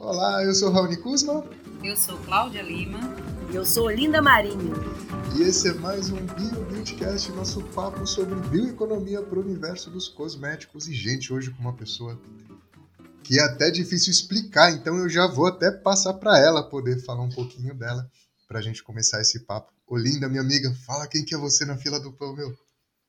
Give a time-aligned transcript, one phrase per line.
[0.00, 1.44] Olá, eu sou Raoni Kuzma.
[1.84, 2.98] Eu sou Cláudia Lima.
[3.52, 4.72] E eu sou Linda Marinho.
[5.36, 10.08] E esse é mais um Bio Beautycast, nosso papo sobre bioeconomia para o universo dos
[10.08, 10.88] cosméticos.
[10.88, 12.18] E, gente, hoje com uma pessoa
[13.22, 17.22] que é até difícil explicar, então eu já vou até passar para ela poder falar
[17.22, 18.10] um pouquinho dela
[18.48, 19.70] para a gente começar esse papo.
[19.86, 22.56] Ô, Linda, minha amiga, fala quem que é você na fila do pão, meu.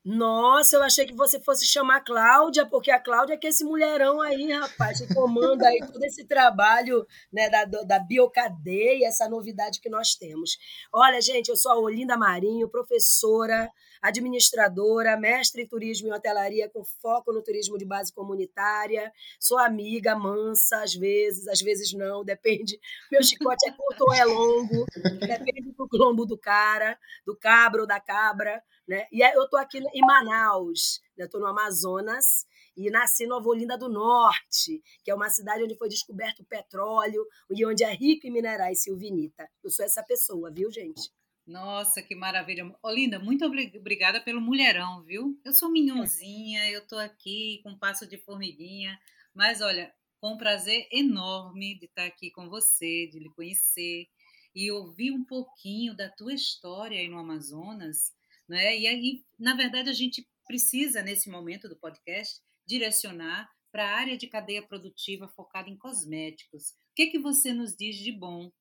[0.04, 3.52] Nossa, eu achei que você fosse chamar a Cláudia, porque a Cláudia é que é
[3.52, 9.30] esse mulherão aí, rapaz, que comanda aí todo esse trabalho né, da, da biocadeia, essa
[9.30, 10.58] novidade que nós temos.
[10.92, 13.72] Olha, gente, eu sou a Olinda Marinho, professora,
[14.02, 19.12] administradora, mestre em turismo e hotelaria com foco no turismo de base comunitária.
[19.40, 22.80] Sou amiga, mansa, às vezes, às vezes não, depende.
[23.12, 24.86] Meu chicote é curto ou é longo,
[25.20, 28.64] depende do lombo do cara, do cabra ou da cabra.
[28.88, 29.08] Né?
[29.12, 31.46] E eu estou aqui em Manaus, estou né?
[31.46, 35.90] no Amazonas, e nasci em Nova Olinda do Norte, que é uma cidade onde foi
[35.90, 39.50] descoberto o petróleo e onde é rico em minerais silvinita.
[39.64, 41.12] Eu sou essa pessoa, viu, gente?
[41.46, 42.72] Nossa, que maravilha.
[42.84, 45.40] Olinda, muito obrigada pelo mulherão, viu?
[45.44, 49.00] Eu sou minhãozinha, eu tô aqui com passo de formiguinha,
[49.34, 54.08] mas olha, com um prazer enorme de estar aqui com você, de lhe conhecer
[54.54, 58.14] e ouvir um pouquinho da tua história aí no Amazonas,
[58.48, 58.78] né?
[58.78, 64.18] E aí, na verdade, a gente precisa nesse momento do podcast direcionar para a área
[64.18, 66.72] de cadeia produtiva focada em cosméticos.
[66.72, 68.52] O que que você nos diz de bom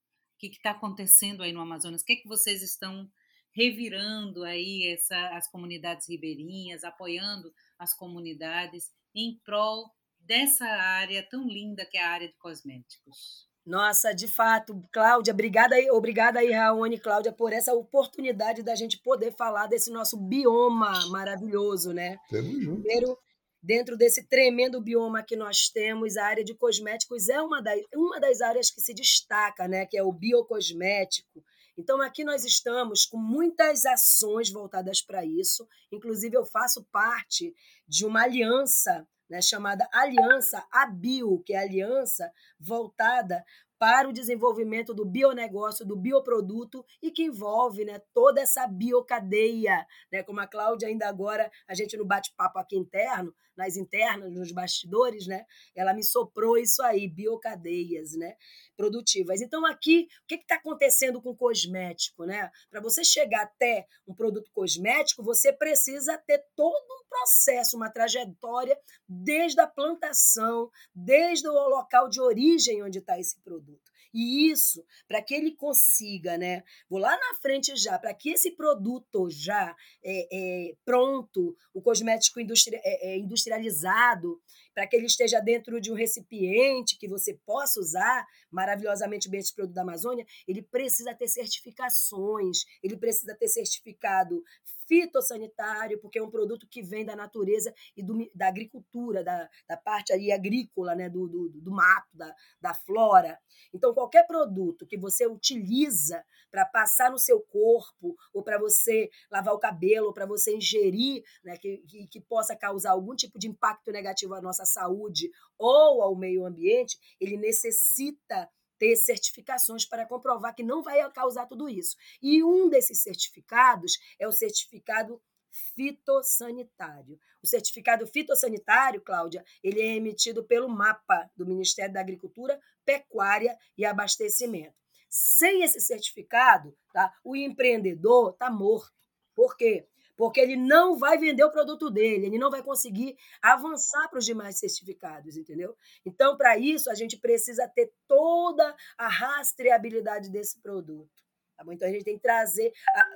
[0.49, 2.03] que está acontecendo aí no Amazonas?
[2.03, 3.09] O que, é que vocês estão
[3.53, 11.85] revirando aí essa, as comunidades ribeirinhas, apoiando as comunidades em prol dessa área tão linda
[11.85, 13.49] que é a área de cosméticos?
[13.67, 18.99] Nossa, de fato, Cláudia, obrigada aí, obrigada aí, Raoni, Cláudia, por essa oportunidade da gente
[18.99, 22.17] poder falar desse nosso bioma maravilhoso, né?
[22.29, 22.83] Tamo junto.
[22.83, 23.19] Primeiro,
[23.63, 28.19] dentro desse tremendo bioma que nós temos, a área de cosméticos é uma das, uma
[28.19, 31.45] das áreas que se destaca, né, que é o biocosmético.
[31.77, 35.67] Então, aqui nós estamos com muitas ações voltadas para isso.
[35.91, 37.55] Inclusive, eu faço parte
[37.89, 43.45] de uma aliança né, chamada Aliança ABIO, que é aliança voltada
[43.81, 49.87] para o desenvolvimento do bionegócio, do bioproduto e que envolve né, toda essa biocadeia.
[50.13, 54.53] Né, como a Cláudia ainda agora, a gente no bate-papo aqui interno, nas internas, nos
[54.53, 58.35] bastidores, né, ela me soprou isso aí, biocadeias né,
[58.77, 59.41] produtivas.
[59.41, 62.25] Então aqui, o que está acontecendo com o cosmético?
[62.25, 62.51] Né?
[62.71, 68.79] Para você chegar até um produto cosmético, você precisa ter todo um processo, uma trajetória
[69.09, 73.70] desde a plantação, desde o local de origem onde está esse produto.
[74.13, 76.63] E isso, para que ele consiga, né?
[76.89, 82.41] Vou lá na frente já, para que esse produto já é, é, pronto, o cosmético
[82.41, 84.41] industri é, é industrializado,
[84.81, 89.55] para que ele esteja dentro de um recipiente que você possa usar maravilhosamente bem esse
[89.55, 94.43] produto da Amazônia, ele precisa ter certificações, ele precisa ter certificado
[94.89, 99.77] fitossanitário, porque é um produto que vem da natureza e do, da agricultura, da, da
[99.77, 103.39] parte aí agrícola, né, do, do, do mato, da, da flora.
[103.73, 109.55] Então, qualquer produto que você utiliza para passar no seu corpo, ou para você lavar
[109.55, 113.47] o cabelo, ou para você ingerir, né, que, que, que possa causar algum tipo de
[113.47, 118.49] impacto negativo à nossa saúde ou ao meio ambiente, ele necessita
[118.79, 121.97] ter certificações para comprovar que não vai causar tudo isso.
[122.23, 125.21] E um desses certificados é o certificado
[125.51, 127.19] fitossanitário.
[127.43, 133.85] O certificado fitossanitário, Cláudia, ele é emitido pelo MAPA do Ministério da Agricultura, Pecuária e
[133.85, 134.75] Abastecimento.
[135.11, 138.95] Sem esse certificado, tá, o empreendedor está morto.
[139.35, 139.89] Por quê?
[140.21, 144.27] Porque ele não vai vender o produto dele, ele não vai conseguir avançar para os
[144.27, 145.75] demais certificados, entendeu?
[146.05, 151.25] Então, para isso, a gente precisa ter toda a rastreabilidade desse produto.
[151.57, 151.73] Tá bom?
[151.73, 152.71] Então, a gente tem que trazer.
[152.95, 153.07] A,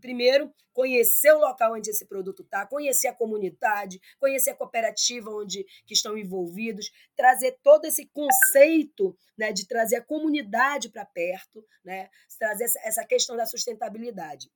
[0.00, 5.66] primeiro, conhecer o local onde esse produto está, conhecer a comunidade, conhecer a cooperativa onde
[5.84, 12.08] que estão envolvidos, trazer todo esse conceito né, de trazer a comunidade para perto, né,
[12.38, 14.50] trazer essa questão da sustentabilidade.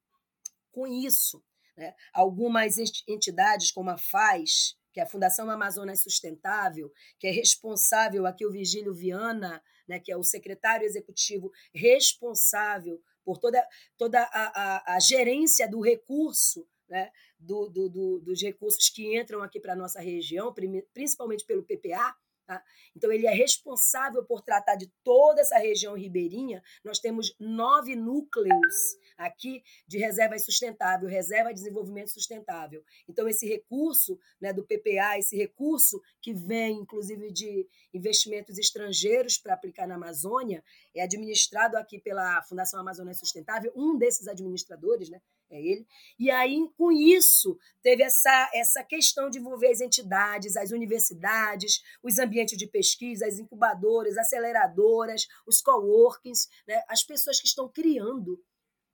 [0.71, 1.44] Com isso,
[1.77, 1.95] né?
[2.13, 2.77] Algumas
[3.09, 8.51] entidades, como a FAZ, que é a Fundação Amazonas Sustentável, que é responsável aqui o
[8.51, 13.67] Vigílio Viana, né, que é o secretário executivo responsável por toda,
[13.97, 19.43] toda a, a, a gerência do recurso, né, do, do, do, dos recursos que entram
[19.43, 20.55] aqui para a nossa região,
[20.93, 22.15] principalmente pelo PPA,
[22.45, 22.63] Tá?
[22.97, 26.63] Então, ele é responsável por tratar de toda essa região ribeirinha.
[26.85, 28.97] Nós temos nove núcleos
[29.27, 32.83] aqui de reserva sustentável, reserva de desenvolvimento sustentável.
[33.09, 39.55] Então, esse recurso né, do PPA, esse recurso que vem, inclusive, de investimentos estrangeiros para
[39.55, 40.63] aplicar na Amazônia,
[40.95, 43.73] é administrado aqui pela Fundação Amazônia Sustentável.
[43.75, 45.21] Um desses administradores né,
[45.51, 45.87] é ele.
[46.19, 52.19] E aí, com isso, teve essa, essa questão de envolver as entidades, as universidades, os
[52.19, 58.43] ambientes de pesquisa, as incubadoras, aceleradoras, os coworkings, né, as pessoas que estão criando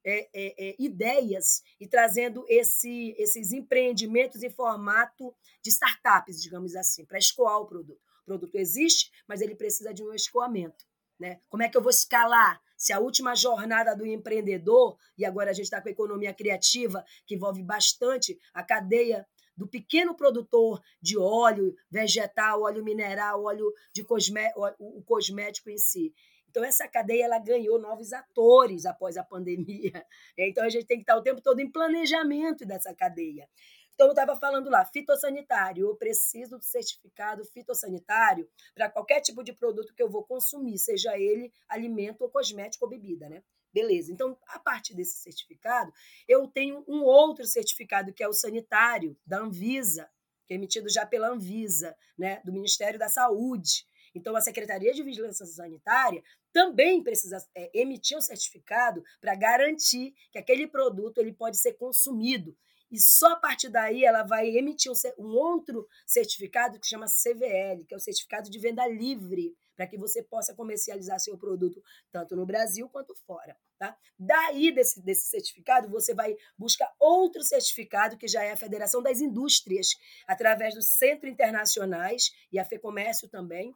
[0.05, 7.05] é, é, é, ideias e trazendo esse, esses empreendimentos em formato de startups, digamos assim,
[7.05, 8.01] para escoar o produto.
[8.23, 10.87] O produto existe, mas ele precisa de um escoamento.
[11.19, 11.41] Né?
[11.49, 12.61] Como é que eu vou escalar?
[12.77, 17.05] Se a última jornada do empreendedor, e agora a gente está com a economia criativa,
[17.27, 24.05] que envolve bastante a cadeia do pequeno produtor de óleo vegetal, óleo mineral, óleo de
[24.05, 26.15] cosmé o cosmético em si.
[26.51, 30.05] Então, essa cadeia ela ganhou novos atores após a pandemia.
[30.39, 33.49] Então, a gente tem que estar o tempo todo em planejamento dessa cadeia.
[33.95, 35.89] Então, eu estava falando lá, fitossanitário.
[35.89, 41.19] Eu preciso do certificado fitossanitário para qualquer tipo de produto que eu vou consumir, seja
[41.19, 43.43] ele alimento ou cosmético ou bebida, né?
[43.73, 44.13] Beleza.
[44.13, 45.93] Então, a partir desse certificado,
[46.27, 50.09] eu tenho um outro certificado que é o sanitário da Anvisa,
[50.47, 53.85] que é emitido já pela Anvisa, né, do Ministério da Saúde.
[54.19, 56.23] Então, a Secretaria de Vigilância Sanitária
[56.53, 62.57] também precisa é, emitir um certificado para garantir que aquele produto ele pode ser consumido
[62.91, 67.93] e só a partir daí ela vai emitir um, outro certificado que chama CVL, que
[67.93, 72.47] é o certificado de venda livre, para que você possa comercializar seu produto tanto no
[72.47, 73.57] Brasil quanto fora.
[73.79, 73.97] Tá?
[74.19, 79.21] Daí, desse, desse certificado, você vai buscar outro certificado, que já é a Federação das
[79.21, 79.89] Indústrias,
[80.27, 83.75] através dos Centros Internacionais e a FEComércio também,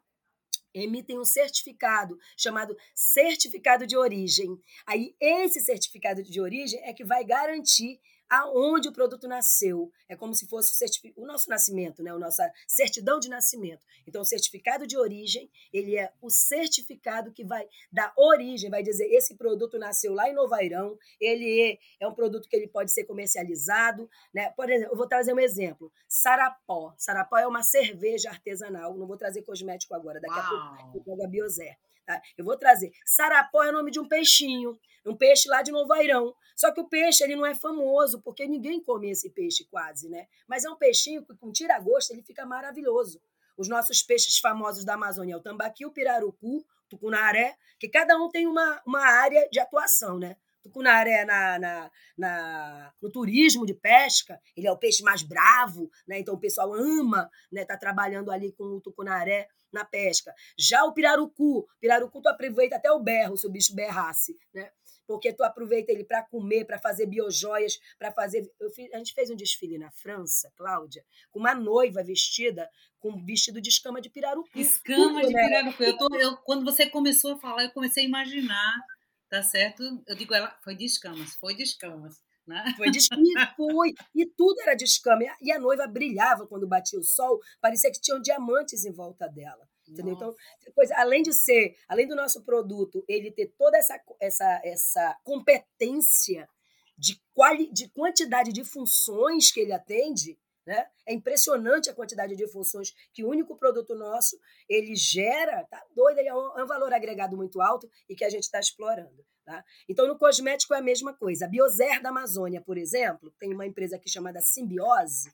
[0.74, 4.60] emitem um certificado chamado certificado de origem.
[4.86, 8.00] Aí esse certificado de origem é que vai garantir
[8.32, 9.93] aonde o produto nasceu.
[10.08, 10.73] É como se fosse
[11.14, 12.11] o, o nosso nascimento, né?
[12.11, 13.84] a nossa certidão de nascimento.
[14.06, 19.05] Então, o certificado de origem, ele é o certificado que vai dar origem, vai dizer
[19.12, 23.05] esse produto nasceu lá em Novairão, ele é, é um produto que ele pode ser
[23.05, 24.08] comercializado.
[24.32, 24.50] Né?
[24.52, 25.93] Por exemplo, eu vou trazer um exemplo.
[26.08, 26.94] Sarapó.
[26.96, 28.96] Sarapó é uma cerveja artesanal.
[28.96, 30.56] Não vou trazer cosmético agora, daqui Uau.
[30.56, 31.76] a pouco eu pego a Biozer.
[32.12, 32.22] Tá?
[32.36, 32.92] Eu vou trazer.
[33.04, 36.34] Sarapó é o nome de um peixinho, um peixe lá de Novairão.
[36.54, 40.26] Só que o peixe ele não é famoso, porque ninguém come esse peixe quase, né?
[40.46, 43.20] Mas é um peixinho que com tira-gosto ele fica maravilhoso.
[43.56, 48.28] Os nossos peixes famosos da Amazônia, o tambaqui, o pirarucu, o tucunaré, que cada um
[48.28, 50.36] tem uma, uma área de atuação, né?
[50.62, 56.20] tucunaré na, na, na, no turismo de pesca, ele é o peixe mais bravo, né?
[56.20, 60.34] então o pessoal ama né, tá trabalhando ali com o tucunaré na pesca.
[60.58, 64.70] Já o pirarucu, pirarucu tu aproveita até o berro, se o bicho berrasse, né?
[65.06, 68.48] Porque tu aproveita ele para comer, para fazer biojoias, para fazer.
[68.74, 72.69] Fiz, a gente fez um desfile na França, Cláudia, com uma noiva vestida
[73.02, 74.48] com vestido de escama de pirarucu.
[74.54, 75.44] Escama Tudo, de né?
[75.44, 75.82] pirarucu.
[75.82, 78.80] Eu tô, eu, quando você começou a falar, eu comecei a imaginar,
[79.28, 79.82] tá certo?
[80.06, 82.22] Eu digo, ela foi de escamas, foi de escamas.
[82.46, 82.74] Né?
[82.76, 83.94] Foi de e foi.
[84.14, 85.22] E tudo era de escama.
[85.40, 89.68] E a noiva brilhava quando batia o sol, parecia que tinham diamantes em volta dela.
[89.88, 90.14] Entendeu?
[90.14, 90.34] Então,
[90.64, 96.48] depois, além de ser, além do nosso produto, ele ter toda essa, essa, essa competência
[96.96, 100.86] de, quali, de quantidade de funções que ele atende, né?
[101.06, 104.38] É impressionante a quantidade de funções que o único produto nosso
[104.68, 108.31] ele gera, tá doido, é um, é um valor agregado muito alto e que a
[108.31, 109.24] gente está explorando.
[109.44, 109.64] Tá?
[109.88, 111.46] Então, no cosmético é a mesma coisa.
[111.46, 115.32] A Biozer da Amazônia, por exemplo, tem uma empresa aqui chamada Simbiose,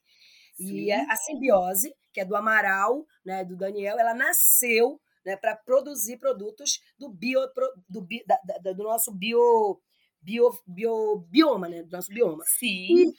[0.54, 0.74] Sim.
[0.74, 5.54] e é a Simbiose, que é do Amaral, né, do Daniel, ela nasceu né, para
[5.54, 7.40] produzir produtos do, bio,
[7.88, 9.78] do, da, da, do nosso bio,
[10.22, 12.42] bio, bio, bioma, né, do nosso bioma.
[12.46, 13.10] Sim.
[13.10, 13.14] E,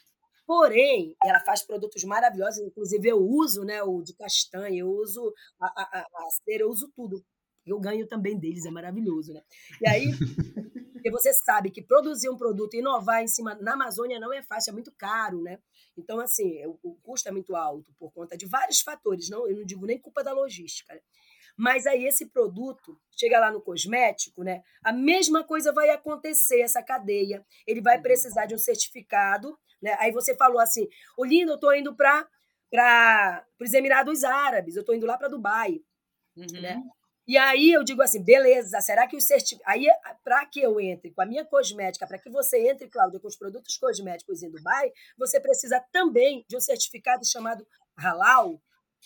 [0.49, 5.67] porém, ela faz produtos maravilhosos, inclusive eu uso né, o de castanha, eu uso a,
[5.67, 7.23] a, a cera, eu uso tudo
[7.67, 9.43] eu ganho também deles, é maravilhoso, né?
[9.79, 10.05] E aí,
[10.91, 14.71] porque você sabe que produzir um produto, inovar em cima na Amazônia não é fácil,
[14.71, 15.59] é muito caro, né?
[15.95, 19.55] Então, assim, o, o custo é muito alto por conta de vários fatores, não, eu
[19.55, 20.95] não digo nem culpa da logística.
[20.95, 21.01] Né?
[21.55, 24.63] Mas aí esse produto chega lá no cosmético, né?
[24.81, 27.45] A mesma coisa vai acontecer essa cadeia.
[27.67, 29.95] Ele vai precisar de um certificado, né?
[29.99, 32.27] Aí você falou assim: "Olinda, eu estou indo para
[32.71, 35.81] para os Emirados Árabes, eu estou indo lá para Dubai",
[36.37, 36.61] uhum.
[36.61, 36.83] né?
[37.29, 39.71] E aí eu digo assim, beleza, será que o certificado.
[39.71, 39.85] Aí,
[40.23, 43.35] para que eu entre com a minha cosmética, para que você entre, Cláudia, com os
[43.35, 47.63] produtos cosméticos em Dubai, você precisa também de um certificado chamado
[47.95, 48.59] Halal,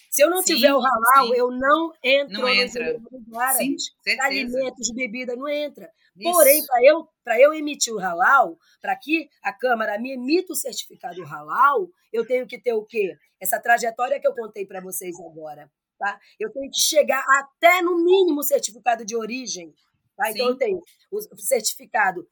[0.10, 1.34] Se eu não sim, tiver o halal, sim.
[1.36, 3.00] eu não entro não entra.
[3.00, 3.84] nos árabes.
[4.02, 5.92] Sim, alimentos, bebida, não entra.
[6.16, 6.32] Isso.
[6.32, 7.08] Porém, para eu,
[7.40, 12.46] eu emitir o halal, para que a Câmara me emita o certificado halal, eu tenho
[12.46, 13.16] que ter o quê?
[13.40, 15.70] Essa trajetória que eu contei para vocês agora.
[15.98, 16.20] Tá?
[16.40, 19.74] Eu tenho que chegar até, no mínimo, o certificado de origem.
[20.16, 20.30] Tá?
[20.30, 20.80] Então, eu tenho
[21.12, 22.28] o certificado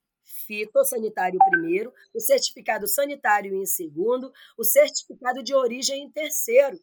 [0.45, 6.79] fitossanitário primeiro, o certificado sanitário em segundo, o certificado de origem em terceiro.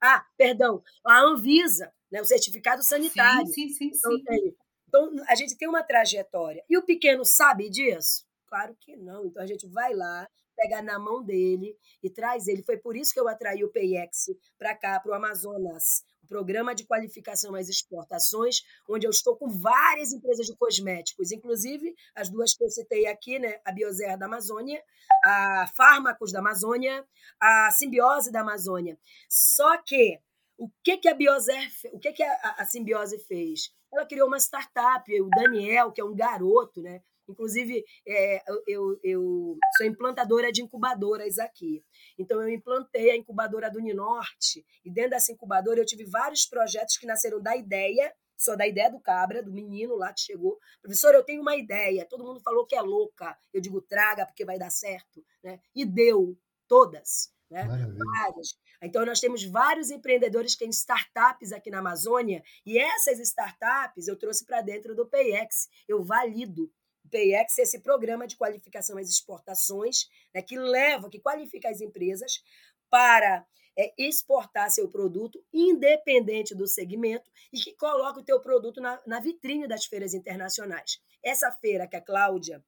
[0.00, 3.46] Ah, perdão, a Anvisa, né, o certificado sanitário.
[3.48, 4.14] Sim, sim, sim.
[4.14, 4.56] Então, sim.
[4.88, 6.64] então, a gente tem uma trajetória.
[6.68, 8.24] E o pequeno sabe disso?
[8.46, 9.26] Claro que não.
[9.26, 12.62] Então, a gente vai lá, pega na mão dele e traz ele.
[12.62, 14.26] Foi por isso que eu atraí o PEX
[14.58, 20.12] para cá, para o Amazonas programa de qualificação às exportações, onde eu estou com várias
[20.12, 23.60] empresas de cosméticos, inclusive as duas que eu citei aqui, né?
[23.64, 24.82] a Biozer da Amazônia,
[25.24, 27.04] a Fármacos da Amazônia,
[27.40, 28.98] a Simbiose da Amazônia.
[29.28, 30.20] Só que
[30.56, 33.72] o que, que a Biozer, o que, que a, a Simbiose fez?
[33.92, 37.00] Ela criou uma startup, o Daniel, que é um garoto, né?
[37.28, 41.84] Inclusive, é, eu, eu, sou implantadora de incubadoras aqui.
[42.18, 46.96] Então, eu implantei a incubadora do Ninorte, e dentro dessa incubadora eu tive vários projetos
[46.96, 50.58] que nasceram da ideia, só da ideia do Cabra, do menino lá que chegou.
[50.80, 52.06] Professor, eu tenho uma ideia.
[52.08, 53.36] Todo mundo falou que é louca.
[53.52, 55.24] Eu digo, traga, porque vai dar certo.
[55.42, 55.60] Né?
[55.74, 57.32] E deu, todas.
[57.50, 57.66] Né?
[57.66, 58.56] Várias.
[58.80, 64.16] Então, nós temos vários empreendedores que têm startups aqui na Amazônia, e essas startups eu
[64.16, 65.68] trouxe para dentro do PayEx.
[65.88, 66.70] Eu valido
[67.08, 72.42] PayEx é esse programa de qualificação às exportações, né, que leva, que qualifica as empresas
[72.90, 73.46] para
[73.76, 79.20] é, exportar seu produto, independente do segmento, e que coloca o teu produto na, na
[79.20, 80.98] vitrine das feiras internacionais.
[81.22, 82.64] Essa feira que a Cláudia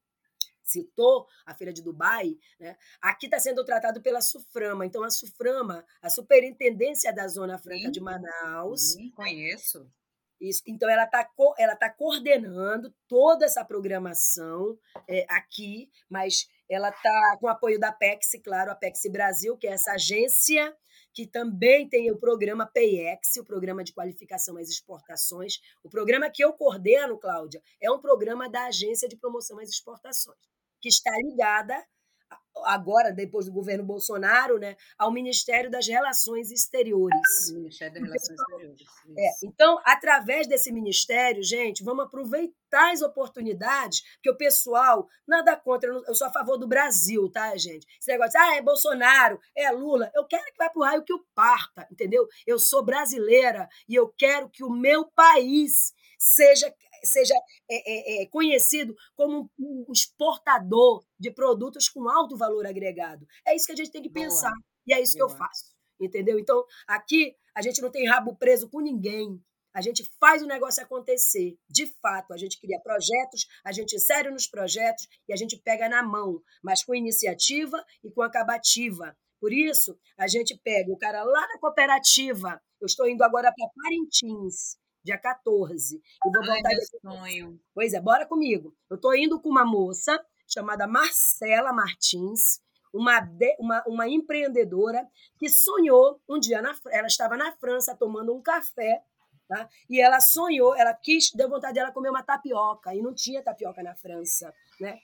[0.63, 4.85] citou, a feira de Dubai, né, aqui está sendo tratado pela Suframa.
[4.85, 8.93] Então, a Suframa, a Superintendência da Zona Franca sim, de Manaus.
[8.93, 9.91] Sim, conheço
[10.41, 10.63] isso.
[10.65, 17.47] Então, ela está ela tá coordenando toda essa programação é, aqui, mas ela está com
[17.47, 20.75] apoio da PEX, claro, a PEX Brasil, que é essa agência
[21.13, 25.59] que também tem o programa PEX, o programa de qualificação às exportações.
[25.83, 30.39] O programa que eu coordeno, Cláudia, é um programa da Agência de Promoção às Exportações,
[30.81, 31.85] que está ligada
[32.65, 37.51] agora, depois do governo Bolsonaro, né, ao Ministério das Relações Exteriores.
[37.51, 38.81] Ministério das Relações então, Exteriores.
[39.17, 45.89] É, então, através desse ministério, gente, vamos aproveitar as oportunidades, porque o pessoal, nada contra,
[45.89, 47.85] eu sou a favor do Brasil, tá, gente?
[47.99, 51.25] Esse negócio, ah, é Bolsonaro, é Lula, eu quero que vá pro raio que o
[51.35, 52.27] parta, entendeu?
[52.45, 56.71] Eu sou brasileira e eu quero que o meu país seja
[57.03, 57.33] seja
[57.69, 63.25] é, é, é, conhecido como um exportador de produtos com alto valor agregado.
[63.45, 64.25] É isso que a gente tem que Boa.
[64.25, 64.53] pensar.
[64.87, 65.27] E é isso Boa.
[65.27, 65.71] que eu faço.
[65.99, 66.39] Entendeu?
[66.39, 69.39] Então, aqui a gente não tem rabo preso com ninguém.
[69.73, 71.57] A gente faz o negócio acontecer.
[71.69, 75.87] De fato, a gente cria projetos, a gente insere nos projetos e a gente pega
[75.87, 79.15] na mão, mas com iniciativa e com acabativa.
[79.39, 82.61] Por isso, a gente pega o cara lá na cooperativa.
[82.81, 85.97] Eu estou indo agora para Parintins dia 14.
[85.97, 87.59] E vou voltar Ai, meu sonho.
[87.73, 88.75] Pois é, bora comigo.
[88.89, 92.61] Eu tô indo com uma moça chamada Marcela Martins,
[92.93, 95.07] uma, de, uma, uma empreendedora
[95.39, 99.01] que sonhou um dia, na, ela estava na França tomando um café,
[99.47, 99.69] tá?
[99.89, 103.81] e ela sonhou, ela quis, deu vontade dela comer uma tapioca, e não tinha tapioca
[103.81, 104.99] na França, né?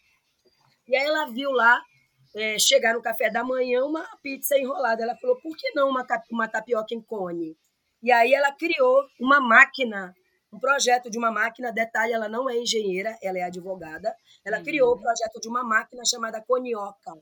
[0.86, 1.82] E aí ela viu lá,
[2.36, 5.04] é, chegar no café da manhã, uma pizza enrolada.
[5.04, 7.58] Ela falou, por que não uma, uma tapioca em cone?
[8.02, 10.14] E aí ela criou uma máquina,
[10.54, 11.72] um projeto de uma máquina.
[11.72, 14.16] Detalhe, ela não é engenheira, ela é advogada.
[14.46, 14.64] Ela uhum.
[14.64, 17.14] criou o projeto de uma máquina chamada Conioca.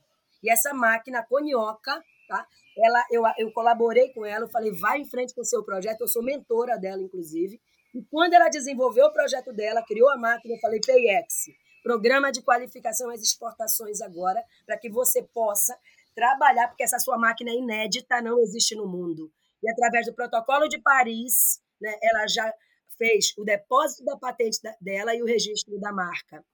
[0.44, 2.46] E essa máquina Conioca, tá?
[2.77, 6.01] Ela, eu, eu colaborei com ela, eu falei, vai em frente com o seu projeto.
[6.01, 7.60] Eu sou mentora dela, inclusive.
[7.94, 11.46] E quando ela desenvolveu o projeto dela, criou a máquina, eu falei, PayEx,
[11.82, 15.77] Programa de Qualificação às Exportações agora, para que você possa
[16.13, 19.32] trabalhar, porque essa sua máquina é inédita, não existe no mundo
[19.65, 22.53] e através do Protocolo de Paris, né, ela já
[22.98, 26.45] fez o depósito da patente dela e o registro da marca.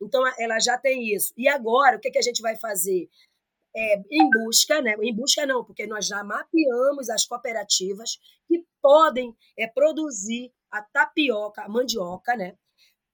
[0.00, 1.32] Então, ela já tem isso.
[1.36, 3.08] E agora, o que, que a gente vai fazer?
[3.76, 4.96] É, em busca, né?
[5.00, 11.62] em busca não, porque nós já mapeamos as cooperativas que podem é, produzir a tapioca,
[11.62, 12.56] a mandioca, né?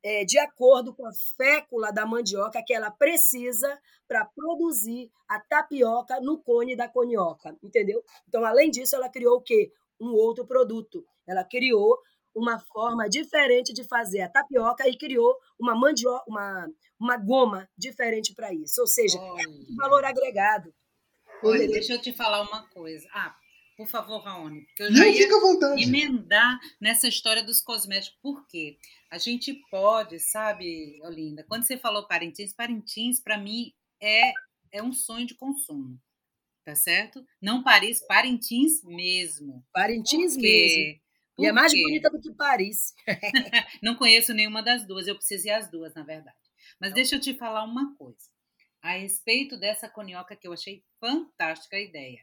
[0.02, 6.20] É, de acordo com a fécula da mandioca que ela precisa para produzir a tapioca
[6.20, 8.02] no cone da conioca, entendeu?
[8.28, 9.72] Então, além disso, ela criou o quê?
[10.00, 11.04] Um outro produto.
[11.26, 11.98] Ela criou
[12.34, 16.68] uma forma diferente de fazer a tapioca e criou uma mandioca, uma,
[17.00, 18.80] uma goma diferente para isso.
[18.80, 20.72] Ou seja, é um valor agregado.
[21.42, 23.08] Olha, deixa eu te falar uma coisa.
[23.12, 23.34] Ah,
[23.76, 24.62] por favor, Raoni.
[24.66, 25.82] Porque eu já Não, ia fica à vontade.
[25.82, 28.18] emendar nessa história dos cosméticos.
[28.22, 28.78] Por quê?
[29.10, 34.32] A gente pode, sabe, Olinda, quando você falou Parintins, Parintins, para mim, é,
[34.72, 36.00] é um sonho de consumo.
[36.64, 37.24] Tá certo?
[37.40, 39.64] Não Paris, Parintins mesmo.
[39.72, 41.00] Parintins mesmo.
[41.36, 42.92] Por e é mais bonita do que Paris.
[43.82, 46.36] Não conheço nenhuma das duas, eu preciso ir às duas, na verdade.
[46.80, 48.28] Mas deixa eu te falar uma coisa
[48.82, 52.20] a respeito dessa conioca que eu achei fantástica a ideia.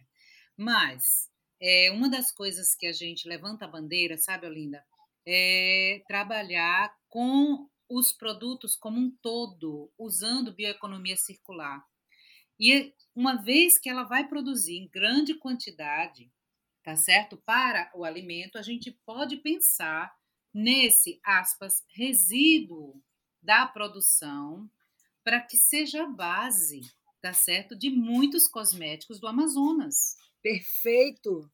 [0.57, 1.29] Mas
[1.65, 4.86] é, uma das coisas que a gente levanta a bandeira, sabe, Olinda,
[5.25, 11.82] é trabalhar com os produtos como um todo, usando bioeconomia circular.
[12.60, 16.29] E uma vez que ela vai produzir em grande quantidade,
[16.84, 17.38] tá certo?
[17.46, 20.13] Para o alimento, a gente pode pensar
[20.53, 23.01] nesse, aspas, resíduo
[23.41, 24.70] da produção
[25.24, 26.82] para que seja a base,
[27.22, 27.74] tá certo?
[27.74, 30.17] De muitos cosméticos do Amazonas.
[30.44, 31.50] Perfeito.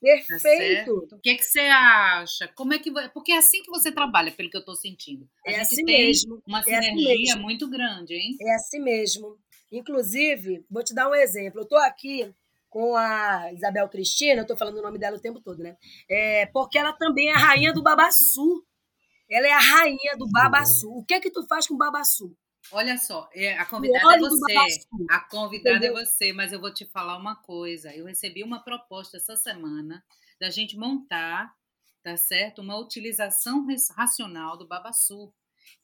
[0.00, 1.06] Perfeito.
[1.08, 2.48] Tá o que, é que você acha?
[2.48, 5.28] Como é que porque é assim que você trabalha, pelo que eu estou sentindo.
[5.46, 6.42] A é assim mesmo.
[6.46, 8.36] Uma sinergia é assim muito grande, hein?
[8.40, 9.38] É assim mesmo.
[9.72, 11.60] Inclusive, vou te dar um exemplo.
[11.60, 12.30] Eu estou aqui
[12.68, 15.76] com a Isabel Cristina, eu estou falando o nome dela o tempo todo, né?
[16.10, 18.64] É, porque ela também é a rainha do babaçu.
[19.30, 20.90] Ela é a rainha do babaçu.
[20.90, 22.36] O que é que tu faz com o babaçu?
[22.72, 24.54] Olha só, é, a convidada é você.
[25.08, 25.98] A convidada é Entendeu?
[25.98, 27.94] é você, mas eu vou te falar uma coisa.
[27.94, 30.04] Eu recebi uma proposta essa semana
[30.40, 31.54] da gente montar,
[32.02, 32.60] tá certo?
[32.60, 35.32] Uma utilização racional do babaçu.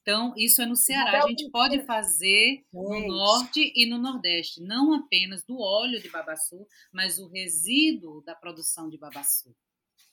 [0.02, 1.22] Então, isso é no Ceará.
[1.24, 6.66] A gente pode fazer no norte e no nordeste, não apenas do óleo de babaçu,
[6.92, 9.54] mas o resíduo da produção de babaçu.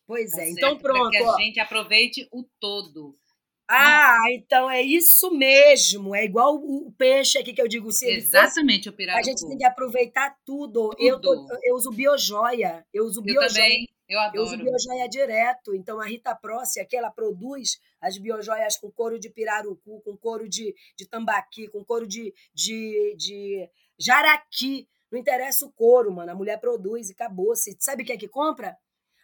[0.05, 1.11] Pois tá é, então pronto.
[1.11, 3.17] Para que a gente aproveite o todo.
[3.71, 6.15] Ah, então é isso mesmo.
[6.15, 7.91] É igual o peixe aqui que eu digo.
[7.91, 9.21] Se Exatamente, o pirarucu.
[9.21, 10.89] A gente tem que aproveitar tudo.
[10.89, 10.95] tudo.
[10.99, 12.83] Eu, tô, eu uso biojoia.
[12.91, 13.53] Eu uso eu biojoia.
[13.53, 13.87] Também.
[14.07, 14.37] Eu adoro.
[14.37, 15.75] Eu uso biojoia direto.
[15.75, 20.49] Então, a Rita Prossi aqui, ela produz as biojoias com couro de pirarucu, com couro
[20.49, 24.87] de, de tambaqui, com couro de, de, de jaraqui.
[25.11, 26.31] Não interessa o couro, mano.
[26.31, 27.55] A mulher produz e acabou.
[27.55, 27.77] -se.
[27.79, 28.75] Sabe quem é que compra?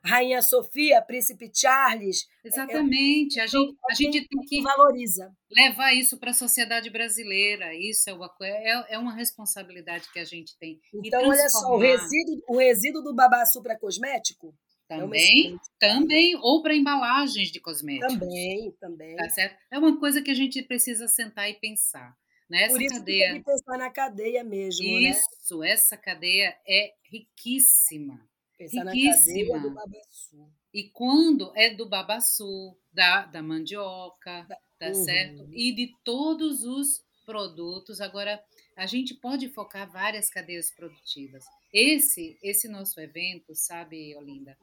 [0.05, 2.27] Rainha Sofia, Príncipe Charles.
[2.43, 3.39] É, é Exatamente.
[3.39, 5.31] É, a, gente, a gente tem que valoriza.
[5.51, 7.73] levar isso para a sociedade brasileira.
[7.75, 10.79] Isso é uma, é, é uma responsabilidade que a gente tem.
[11.03, 14.55] Então, olha só, o resíduo, o resíduo do babaçu para cosmético
[14.89, 18.13] é também, é também, ou para embalagens de cosméticos.
[18.13, 19.15] Também, também.
[19.15, 19.57] Tá certo?
[19.71, 22.15] É uma coisa que a gente precisa sentar e pensar.
[22.49, 22.63] Né?
[22.63, 23.31] Essa Por isso cadeia.
[23.31, 24.85] tem que pensar na cadeia mesmo.
[24.85, 25.09] Né?
[25.09, 25.71] Isso, né?
[25.71, 28.19] essa cadeia é riquíssima.
[28.57, 29.59] Pensar riquíssima.
[29.59, 30.49] do babaçu.
[30.73, 34.45] E quando é do babaçu, da, da mandioca,
[34.79, 34.93] tá uhum.
[34.93, 35.47] certo?
[35.51, 37.99] E de todos os produtos.
[38.01, 38.41] Agora,
[38.75, 41.43] a gente pode focar várias cadeias produtivas.
[41.73, 44.57] Esse, esse nosso evento, sabe, Olinda?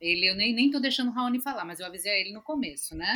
[0.00, 2.42] Ele, eu nem, nem tô deixando o Raoni falar, mas eu avisei a ele no
[2.42, 3.14] começo, né?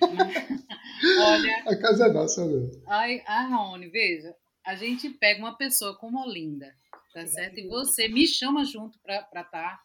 [1.20, 1.62] Olha.
[1.66, 2.70] A casa é nossa, meu.
[2.86, 6.74] Ai, a Raoni, veja, a gente pega uma pessoa como Olinda,
[7.12, 7.58] Tá certo?
[7.58, 9.44] E você me chama junto para estar.
[9.44, 9.80] Tá.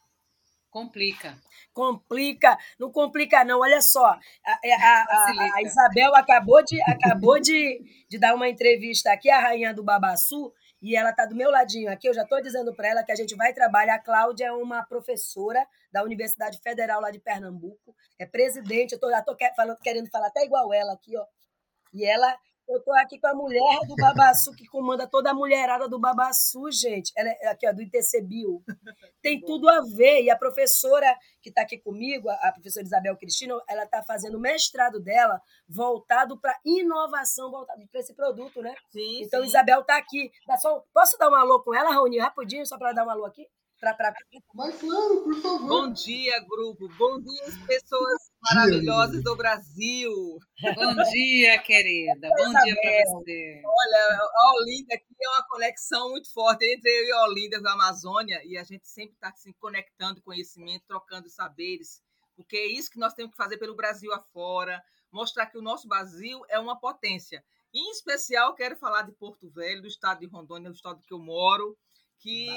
[0.69, 1.37] Complica.
[1.73, 2.57] Complica.
[2.79, 3.61] Não complica, não.
[3.61, 4.05] Olha só.
[4.05, 9.39] A, a, a, a Isabel acabou, de, acabou de, de dar uma entrevista aqui, a
[9.39, 12.07] rainha do Babaçu, e ela está do meu ladinho aqui.
[12.07, 13.95] Eu já estou dizendo para ela que a gente vai trabalhar.
[13.95, 18.93] A Cláudia é uma professora da Universidade Federal lá de Pernambuco, é presidente.
[18.93, 19.35] Eu tô, já estou
[19.81, 21.25] querendo falar até igual ela aqui, ó.
[21.93, 25.87] E ela eu tô aqui com a mulher do Babaçu, que comanda toda a mulherada
[25.87, 27.11] do Babaçu, gente.
[27.15, 28.61] Ela é aqui, ó, do ITCBio.
[29.21, 30.23] Tem tudo a ver.
[30.23, 34.41] E a professora que está aqui comigo, a professora Isabel Cristina, ela está fazendo o
[34.41, 38.75] mestrado dela voltado para inovação, voltado para esse produto, né?
[38.91, 39.23] Sim.
[39.23, 39.47] Então, sim.
[39.47, 40.31] Isabel está aqui.
[40.45, 43.25] Dá só, posso dar um alô com ela, Raoni, rapidinho, só para dar um alô
[43.25, 43.47] aqui?
[43.79, 44.11] Pra, pra...
[44.55, 45.67] Mas claro, por favor.
[45.67, 46.89] Bom dia, grupo.
[46.97, 50.11] Bom dia, pessoas maravilhosas do Brasil.
[50.75, 52.29] Bom dia, querida.
[52.37, 53.61] Bom dia para você.
[53.65, 57.73] Olha, a Olinda aqui é uma conexão muito forte entre eu e a Olinda da
[57.73, 62.01] Amazônia e a gente sempre está se conectando conhecimento, trocando saberes,
[62.35, 65.87] porque é isso que nós temos que fazer pelo Brasil afora, mostrar que o nosso
[65.87, 67.43] Brasil é uma potência.
[67.73, 71.19] Em especial, quero falar de Porto Velho, do estado de Rondônia, do estado que eu
[71.19, 71.77] moro,
[72.19, 72.47] que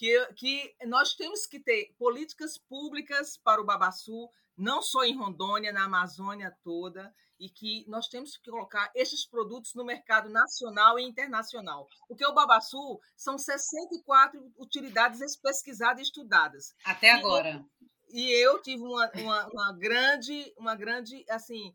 [0.00, 5.74] que, que nós temos que ter políticas públicas para o babaçu, não só em Rondônia,
[5.74, 11.02] na Amazônia toda, e que nós temos que colocar esses produtos no mercado nacional e
[11.02, 11.86] internacional.
[12.08, 16.74] Porque o babaçu são 64 utilidades pesquisadas e estudadas.
[16.82, 17.62] Até agora.
[18.08, 21.74] E eu, e eu tive uma, uma, uma, grande, uma grande assim,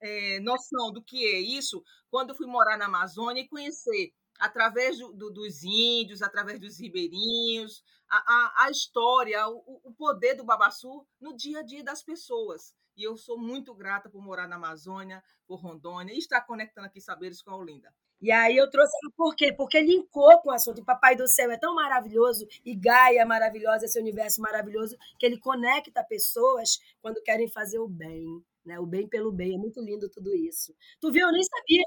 [0.00, 5.12] é, noção do que é isso quando fui morar na Amazônia e conhecer através do,
[5.12, 11.06] do, dos índios, através dos ribeirinhos, a, a, a história, o, o, poder do Babaçu
[11.20, 12.74] no dia a dia das pessoas.
[12.96, 17.00] E eu sou muito grata por morar na Amazônia, por Rondônia, e estar conectando aqui
[17.00, 17.94] saberes com a Olinda.
[18.20, 19.52] E aí eu trouxe por quê?
[19.52, 20.80] Porque linkou com o assunto.
[20.80, 25.24] E Papai do Céu é tão maravilhoso, e Gaia é maravilhosa, esse universo maravilhoso, que
[25.24, 28.26] ele conecta pessoas quando querem fazer o bem.
[28.66, 28.80] Né?
[28.80, 29.54] O bem pelo bem.
[29.54, 30.74] É muito lindo tudo isso.
[31.00, 31.28] Tu viu?
[31.28, 31.84] Eu nem sabia.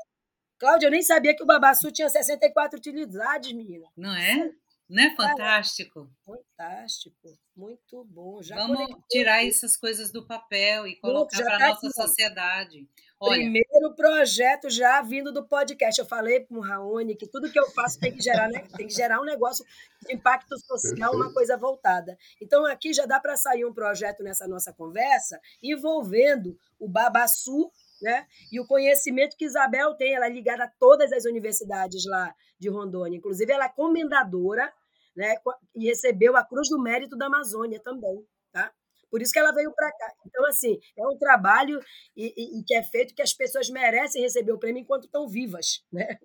[0.57, 3.87] Cláudia, eu nem sabia que o Babassu tinha 64 utilidades, menina.
[3.95, 4.51] Não é?
[4.87, 6.07] Não é fantástico?
[6.23, 8.41] Fantástico, muito bom.
[8.43, 9.03] Já Vamos conectou.
[9.09, 12.87] tirar essas coisas do papel e colocar para a tá nossa aqui, sociedade.
[13.19, 15.99] Olha, Primeiro projeto já vindo do podcast.
[15.99, 18.63] Eu falei para o Raoni que tudo que eu faço tem que gerar, né?
[18.77, 19.65] tem que gerar um negócio
[20.05, 22.15] de impacto social, uma coisa voltada.
[22.39, 27.71] Então, aqui já dá para sair um projeto nessa nossa conversa envolvendo o Babaçu
[28.05, 28.27] né?
[28.51, 32.69] E o conhecimento que Isabel tem, ela é ligada a todas as universidades lá de
[32.69, 33.17] Rondônia.
[33.17, 34.71] Inclusive, ela é comendadora
[35.15, 35.35] né?
[35.75, 38.23] e recebeu a Cruz do Mérito da Amazônia também.
[38.51, 38.71] Tá?
[39.09, 40.13] Por isso que ela veio para cá.
[40.27, 41.79] Então, assim, é um trabalho
[42.15, 45.27] e, e, e, que é feito que as pessoas merecem receber o prêmio enquanto estão
[45.27, 45.83] vivas.
[45.91, 46.19] Né?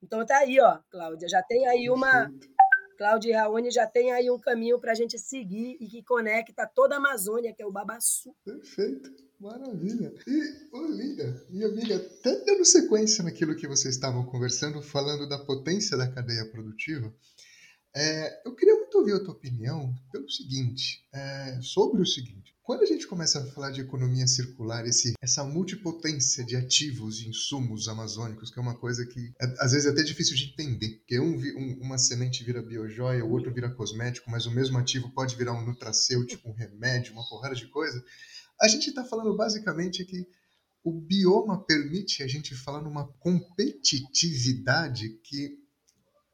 [0.00, 1.28] Então, tá aí, ó, Cláudia.
[1.28, 2.30] Já tem aí uma.
[2.96, 6.64] Cláudia e Raoni já tem aí um caminho para a gente seguir e que conecta
[6.72, 8.32] toda a Amazônia, que é o Babaçu.
[8.44, 9.27] Perfeito.
[9.40, 10.12] Maravilha.
[10.26, 15.96] E, Olinda, minha amiga, até dando sequência naquilo que vocês estavam conversando, falando da potência
[15.96, 17.14] da cadeia produtiva,
[17.94, 22.54] é, eu queria muito ouvir a tua opinião pelo seguinte, é, sobre o seguinte.
[22.62, 27.28] Quando a gente começa a falar de economia circular, esse, essa multipotência de ativos e
[27.28, 30.98] insumos amazônicos, que é uma coisa que é, às vezes é até difícil de entender,
[30.98, 35.10] porque um, um, uma semente vira biojoia, o outro vira cosmético, mas o mesmo ativo
[35.14, 38.04] pode virar um nutracêutico, um remédio, uma porrada de coisa.
[38.60, 40.26] A gente está falando basicamente que
[40.84, 45.58] o bioma permite a gente falar numa competitividade que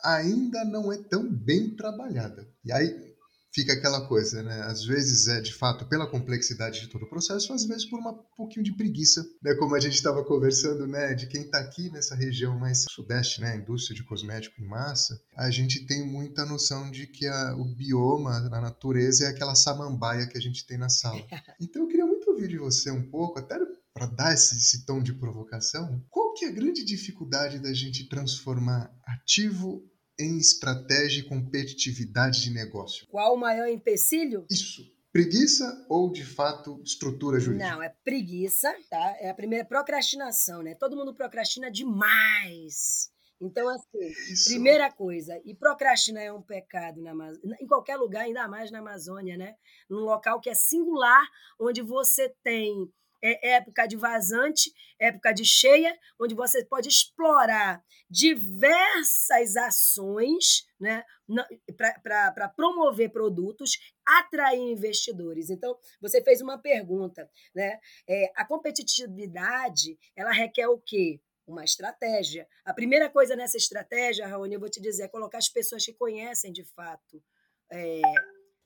[0.02, 2.48] ainda não é tão bem trabalhada.
[2.64, 3.13] E aí
[3.54, 4.62] fica aquela coisa, né?
[4.62, 8.12] Às vezes é de fato pela complexidade de todo o processo, às vezes por um
[8.36, 9.54] pouquinho de preguiça, né?
[9.54, 11.14] Como a gente estava conversando, né?
[11.14, 13.56] De quem está aqui nessa região mais sudeste, né?
[13.56, 18.36] Indústria de cosmético em massa, a gente tem muita noção de que a, o bioma,
[18.52, 21.14] a natureza é aquela samambaia que a gente tem na sala.
[21.60, 23.56] Então eu queria ouvir de você um pouco, até
[23.92, 28.08] para dar esse, esse, tom de provocação, qual que é a grande dificuldade da gente
[28.08, 33.06] transformar ativo em estratégia e competitividade de negócio?
[33.08, 34.46] Qual o maior empecilho?
[34.50, 34.92] Isso.
[35.12, 37.70] Preguiça ou, de fato, estrutura jurídica?
[37.70, 39.16] Não, é preguiça, tá?
[39.20, 40.74] É a primeira procrastinação, né?
[40.74, 43.12] Todo mundo procrastina demais.
[43.40, 43.98] Então, assim,
[44.32, 44.50] Isso.
[44.50, 47.12] primeira coisa, e procrastinar é um pecado na
[47.60, 49.54] em qualquer lugar, ainda mais na Amazônia, né?
[49.88, 51.24] Num local que é singular,
[51.60, 52.90] onde você tem
[53.24, 61.02] é, época de vazante, época de cheia, onde você pode explorar diversas ações né,
[62.02, 65.48] para promover produtos, atrair investidores.
[65.48, 67.28] Então, você fez uma pergunta.
[67.54, 67.80] Né?
[68.06, 71.20] É, a competitividade ela requer o quê?
[71.46, 72.48] uma estratégia.
[72.64, 75.92] A primeira coisa nessa estratégia, Raoni, eu vou te dizer, é colocar as pessoas que
[75.92, 77.22] conhecem de fato
[77.70, 78.00] é,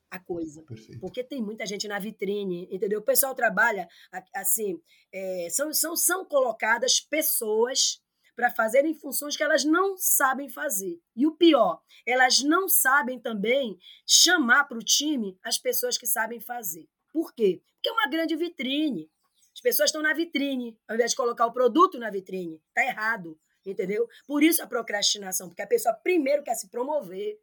[0.09, 0.63] a coisa.
[0.63, 0.99] Perfeito.
[0.99, 2.99] Porque tem muita gente na vitrine, entendeu?
[2.99, 3.87] O pessoal trabalha
[4.35, 4.81] assim,
[5.13, 8.01] é, são, são, são colocadas pessoas
[8.35, 10.97] para fazerem funções que elas não sabem fazer.
[11.13, 16.39] E o pior, elas não sabem também chamar para o time as pessoas que sabem
[16.39, 16.87] fazer.
[17.11, 17.61] Por quê?
[17.73, 19.11] Porque é uma grande vitrine.
[19.53, 22.61] As pessoas estão na vitrine, ao invés de colocar o produto na vitrine.
[22.69, 24.07] Está errado, entendeu?
[24.25, 27.37] Por isso a procrastinação, porque a pessoa primeiro quer se promover,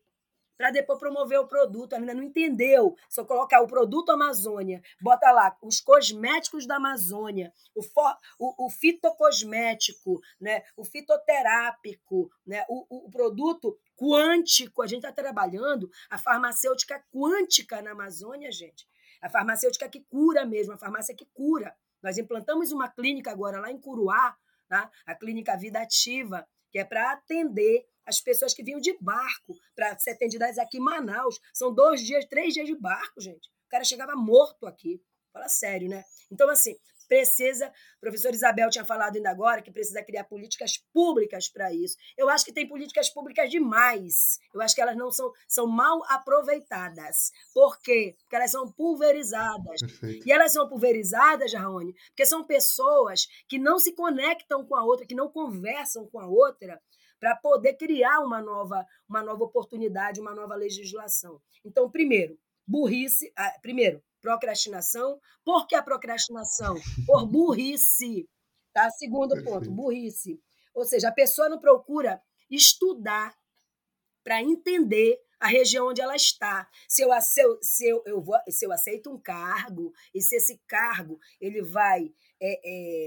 [0.56, 1.94] para depois promover o produto.
[1.94, 2.96] Ainda não entendeu.
[3.16, 7.82] Eu colocar o produto Amazônia, bota lá os cosméticos da Amazônia, o,
[8.38, 10.62] o, o fitocosmético, né?
[10.76, 12.64] o fitoterápico, né?
[12.68, 14.82] o, o produto quântico.
[14.82, 18.86] A gente está trabalhando a farmacêutica quântica na Amazônia, gente.
[19.20, 21.74] A farmacêutica que cura mesmo, a farmácia que cura.
[22.02, 24.36] Nós implantamos uma clínica agora lá em Curuá,
[24.68, 24.90] tá?
[25.06, 29.98] a Clínica Vida Ativa, que é para atender as pessoas que vinham de barco para
[29.98, 31.38] ser atendidas aqui em Manaus.
[31.52, 33.48] São dois dias, três dias de barco, gente.
[33.66, 35.02] O cara chegava morto aqui.
[35.32, 36.02] Fala sério, né?
[36.30, 36.74] Então, assim,
[37.06, 41.96] precisa, a professora Isabel tinha falado ainda agora que precisa criar políticas públicas para isso.
[42.16, 44.38] Eu acho que tem políticas públicas demais.
[44.54, 47.30] Eu acho que elas não são, são mal aproveitadas.
[47.54, 48.14] Por quê?
[48.20, 49.80] Porque elas são pulverizadas.
[49.80, 50.26] Perfeito.
[50.26, 55.06] E elas são pulverizadas, Raoni, porque são pessoas que não se conectam com a outra,
[55.06, 56.80] que não conversam com a outra
[57.18, 61.40] para poder criar uma nova, uma nova oportunidade, uma nova legislação.
[61.64, 65.20] Então, primeiro, burrice, ah, primeiro, procrastinação.
[65.44, 66.76] Por que a procrastinação?
[67.06, 68.28] Por burrice.
[68.72, 68.90] Tá?
[68.90, 70.40] Segundo ponto, burrice.
[70.74, 73.34] Ou seja, a pessoa não procura estudar
[74.22, 76.68] para entender a região onde ela está.
[76.88, 80.36] Se eu, se, eu, se, eu, eu vou, se eu aceito um cargo e se
[80.36, 82.60] esse cargo ele vai é,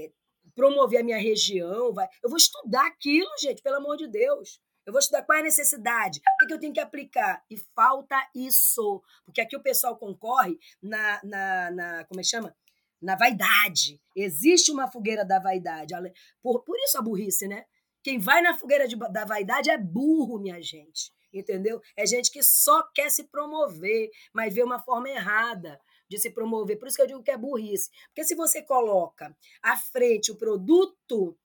[0.06, 0.12] é,
[0.54, 4.60] promover a minha região, vai, eu vou estudar aquilo, gente, pelo amor de Deus.
[4.86, 7.44] Eu vou estudar qual é a necessidade, o que, que eu tenho que aplicar.
[7.50, 9.02] E falta isso.
[9.24, 12.56] Porque aqui o pessoal concorre na, na, na como é que chama?
[13.00, 14.00] Na vaidade.
[14.16, 15.94] Existe uma fogueira da vaidade.
[16.42, 17.64] Por, por isso a burrice, né?
[18.02, 21.80] Quem vai na fogueira de, da vaidade é burro, minha gente entendeu?
[21.96, 25.80] É gente que só quer se promover, mas vê uma forma errada
[26.10, 26.78] de se promover.
[26.78, 27.90] Por isso que eu digo que é burrice.
[28.08, 31.38] Porque se você coloca à frente o produto,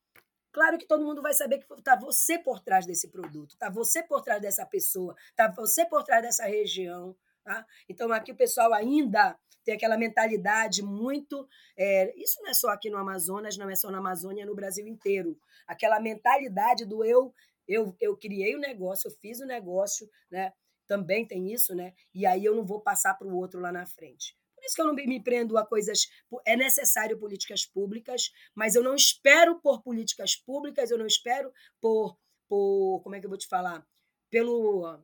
[0.52, 4.02] claro que todo mundo vai saber que está você por trás desse produto, está você
[4.04, 7.16] por trás dessa pessoa, está você por trás dessa região.
[7.44, 7.66] Tá?
[7.88, 11.48] Então, aqui o pessoal ainda tem aquela mentalidade muito.
[11.78, 14.56] É, isso não é só aqui no Amazonas, não é só na Amazônia, é no
[14.56, 15.38] Brasil inteiro.
[15.68, 17.34] Aquela mentalidade do eu
[17.68, 20.54] eu, eu criei o negócio, eu fiz o negócio, né?
[20.88, 21.94] Também tem isso, né?
[22.14, 24.38] E aí eu não vou passar para o outro lá na frente.
[24.66, 26.08] Isso que eu não me prendo a coisas.
[26.46, 32.18] É necessário políticas públicas, mas eu não espero por políticas públicas, eu não espero por.
[32.48, 33.86] por como é que eu vou te falar?
[34.30, 35.00] Pelo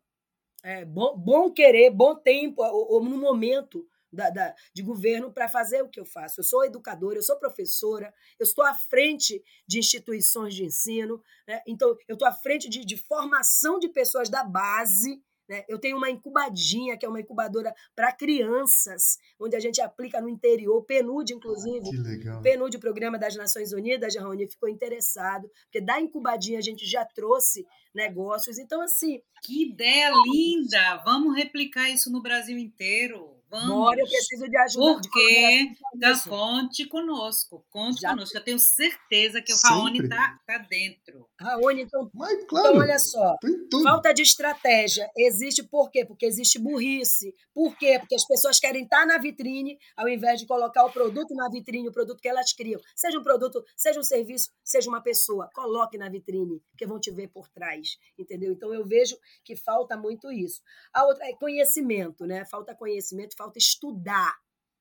[0.63, 5.47] é, bom, bom querer, bom tempo, ou, ou no momento da, da, de governo para
[5.47, 6.41] fazer o que eu faço.
[6.41, 11.61] Eu sou educadora, eu sou professora, eu estou à frente de instituições de ensino, né?
[11.65, 15.63] então eu estou à frente de, de formação de pessoas da base né?
[15.67, 20.29] Eu tenho uma incubadinha, que é uma incubadora para crianças, onde a gente aplica no
[20.29, 21.89] interior, PNUD, inclusive.
[21.89, 22.41] Que legal.
[22.41, 26.85] PNUD, o Programa das Nações Unidas, a Raoni ficou interessado, porque da incubadinha a gente
[26.85, 28.57] já trouxe negócios.
[28.57, 29.21] Então, assim.
[29.43, 31.01] Que ideia linda!
[31.03, 33.40] Vamos replicar isso no Brasil inteiro.
[33.51, 33.97] Vamos.
[33.97, 35.01] Eu preciso de ajuda.
[35.01, 37.65] Porque da conte conosco.
[37.69, 38.37] Conte Já conosco.
[38.37, 41.27] Eu tenho certeza que o Raoni está tá dentro.
[41.37, 43.35] Raoni, então, Mas, claro, então olha só.
[43.83, 45.09] Falta de estratégia.
[45.17, 46.05] Existe por quê?
[46.05, 47.35] Porque existe burrice.
[47.53, 47.99] Por quê?
[47.99, 51.89] Porque as pessoas querem estar na vitrine ao invés de colocar o produto na vitrine,
[51.89, 52.79] o produto que elas criam.
[52.95, 55.49] Seja um produto, seja um serviço, seja uma pessoa.
[55.53, 57.97] Coloque na vitrine, porque vão te ver por trás.
[58.17, 58.53] Entendeu?
[58.53, 60.61] Então eu vejo que falta muito isso.
[60.93, 62.45] A outra é conhecimento, né?
[62.45, 64.35] Falta conhecimento, falta estudar,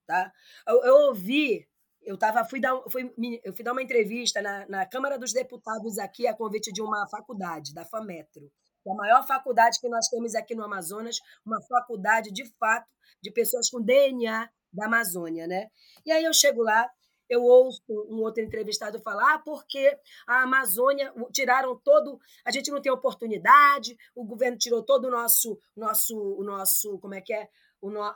[0.06, 0.32] tá?
[0.68, 1.66] Eu, eu ouvi,
[2.02, 3.10] eu tava, fui dar, fui,
[3.42, 7.08] eu fui dar uma entrevista na, na Câmara dos Deputados aqui a convite de uma
[7.08, 8.50] faculdade, da FAMetro,
[8.86, 12.88] é a maior faculdade que nós temos aqui no Amazonas, uma faculdade de fato
[13.22, 15.68] de pessoas com DNA da Amazônia, né?
[16.06, 16.88] E aí eu chego lá,
[17.28, 19.96] eu ouço um outro entrevistado falar, ah, porque
[20.26, 25.58] a Amazônia tiraram todo, a gente não tem oportunidade, o governo tirou todo o nosso,
[25.76, 27.48] nosso, o nosso, como é que é,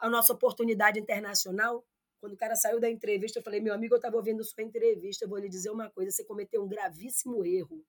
[0.01, 1.85] a nossa oportunidade internacional.
[2.21, 5.25] Quando o cara saiu da entrevista, eu falei: meu amigo, eu estava ouvindo sua entrevista,
[5.25, 7.85] eu vou lhe dizer uma coisa: você cometeu um gravíssimo erro.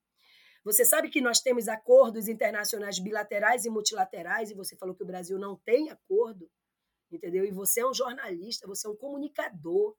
[0.65, 5.05] Você sabe que nós temos acordos internacionais bilaterais e multilaterais, e você falou que o
[5.05, 6.49] Brasil não tem acordo,
[7.11, 7.45] entendeu?
[7.45, 9.95] E você é um jornalista, você é um comunicador.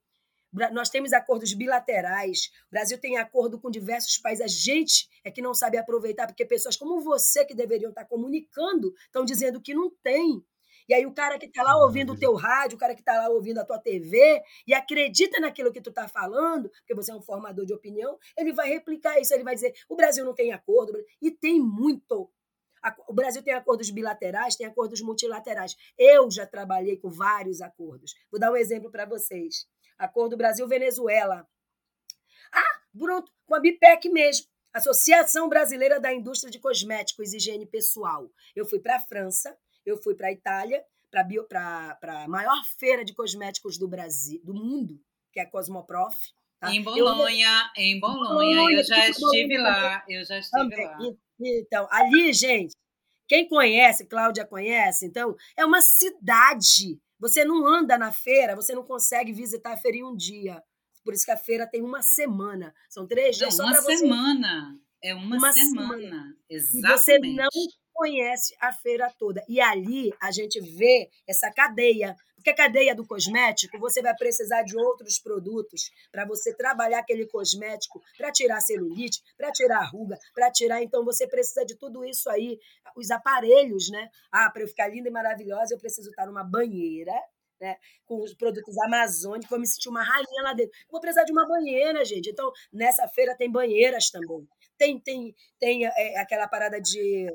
[0.73, 4.45] Nós temos acordos bilaterais, o Brasil tem acordo com diversos países.
[4.45, 8.93] A gente é que não sabe aproveitar, porque pessoas como você, que deveriam estar comunicando,
[9.05, 10.45] estão dizendo que não tem.
[10.88, 13.16] E aí o cara que está lá ouvindo o teu rádio, o cara que está
[13.16, 17.14] lá ouvindo a tua TV e acredita naquilo que tu está falando, porque você é
[17.14, 20.53] um formador de opinião, ele vai replicar isso, ele vai dizer: o Brasil não tem
[20.53, 22.31] acordo, e tem muito.
[23.09, 25.75] O Brasil tem acordos bilaterais, tem acordos multilaterais.
[25.99, 28.14] Eu já trabalhei com vários acordos.
[28.31, 29.66] Vou dar um exemplo para vocês.
[29.99, 31.49] Acordo Brasil-Venezuela.
[32.53, 34.46] Ah, pronto, com a BIPEC mesmo.
[34.72, 38.31] Associação Brasileira da Indústria de Cosméticos e Higiene Pessoal.
[38.55, 43.14] Eu fui para a França, eu fui para a Itália, para a maior feira de
[43.14, 45.01] cosméticos do Brasil, do mundo,
[45.33, 46.16] que é a Cosmoprof.
[46.59, 46.75] Tá?
[46.75, 50.87] Em Bolonha, eu, em Bolonha, Bolonha, eu já estive lá, eu já estive também.
[50.87, 50.99] lá.
[51.38, 52.75] Então, ali, gente,
[53.29, 56.99] quem conhece, Cláudia conhece, então, é uma cidade.
[57.18, 60.62] Você não anda na feira, você não consegue visitar a feira em um dia.
[61.05, 62.75] Por isso que a feira tem uma semana.
[62.88, 64.05] São três dias não, só para você.
[64.05, 64.81] Uma semana.
[65.03, 65.96] É uma, uma semana.
[65.96, 66.37] semana.
[66.49, 66.88] Exatamente.
[66.88, 67.49] E você não
[67.96, 69.42] conhece a feira toda.
[69.48, 72.14] E ali a gente vê essa cadeia.
[72.37, 77.26] Porque a cadeia do cosmético, você vai precisar de outros produtos para você trabalhar aquele
[77.26, 80.82] cosmético, para tirar celulite, para tirar ruga, para tirar.
[80.82, 82.61] Então você precisa de tudo isso aí,
[82.94, 84.09] os aparelhos, né?
[84.30, 87.12] Ah, para eu ficar linda e maravilhosa, eu preciso estar numa banheira,
[87.61, 90.72] né, com os produtos amazônicos, vou me sentir uma rainha lá dentro.
[90.90, 92.28] Vou precisar de uma banheira, gente.
[92.28, 94.46] Então, nessa feira tem banheiras também.
[94.76, 97.32] Tem, tem, tem é, aquela parada de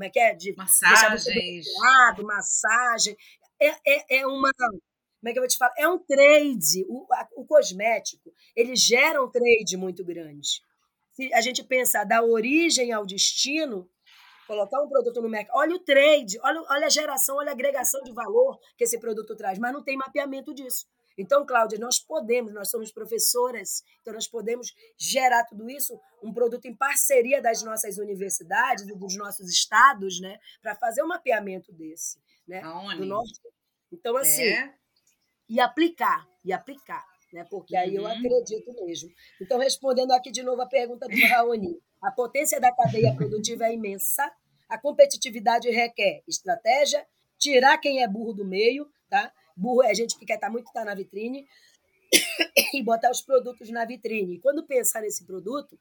[0.00, 0.34] como é que é?
[0.34, 1.66] De Massagens.
[1.78, 3.14] Lado, massagem.
[3.60, 4.50] É, é, é uma.
[4.58, 5.74] Como é que eu vou te falar?
[5.76, 6.86] É um trade.
[6.88, 10.62] O, a, o cosmético, ele gera um trade muito grande.
[11.12, 13.90] Se a gente pensar da origem ao destino,
[14.46, 15.58] colocar um produto no mercado.
[15.58, 19.36] Olha o trade, olha, olha a geração, olha a agregação de valor que esse produto
[19.36, 20.86] traz, mas não tem mapeamento disso.
[21.18, 26.64] Então, Cláudia, nós podemos, nós somos professoras, então nós podemos gerar tudo isso, um produto
[26.66, 32.60] em parceria das nossas universidades dos nossos estados, né, para fazer um mapeamento desse, né,
[32.62, 32.96] Aonde?
[32.96, 33.40] do norte.
[33.92, 34.74] Então, assim, É.
[35.48, 38.08] e aplicar, e aplicar, né, porque aí eu Uhum.
[38.10, 39.10] acredito mesmo.
[39.40, 43.74] Então, respondendo aqui de novo a pergunta do Raoni, a potência da cadeia produtiva é
[43.74, 44.30] imensa,
[44.68, 47.04] a competitividade requer estratégia,
[47.38, 49.32] tirar quem é burro do meio, tá?
[49.60, 51.46] Burro é gente que quer estar muito tá na vitrine
[52.74, 54.36] e botar os produtos na vitrine.
[54.36, 55.78] E quando pensar nesse produto,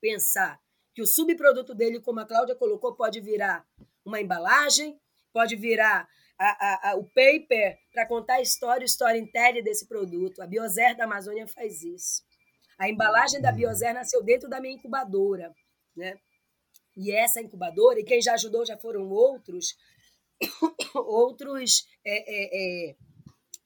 [0.00, 0.60] pensar
[0.94, 3.64] que o subproduto dele, como a Cláudia colocou, pode virar
[4.04, 5.00] uma embalagem,
[5.32, 6.06] pode virar
[6.38, 10.42] a, a, a, o paper para contar a história, o storytelling desse produto.
[10.42, 12.22] A Biozer da Amazônia faz isso.
[12.78, 15.54] A embalagem da Biozer nasceu dentro da minha incubadora,
[15.96, 16.18] né?
[16.96, 19.76] E essa incubadora, e quem já ajudou já foram outros,
[20.94, 22.96] outros é, é, é,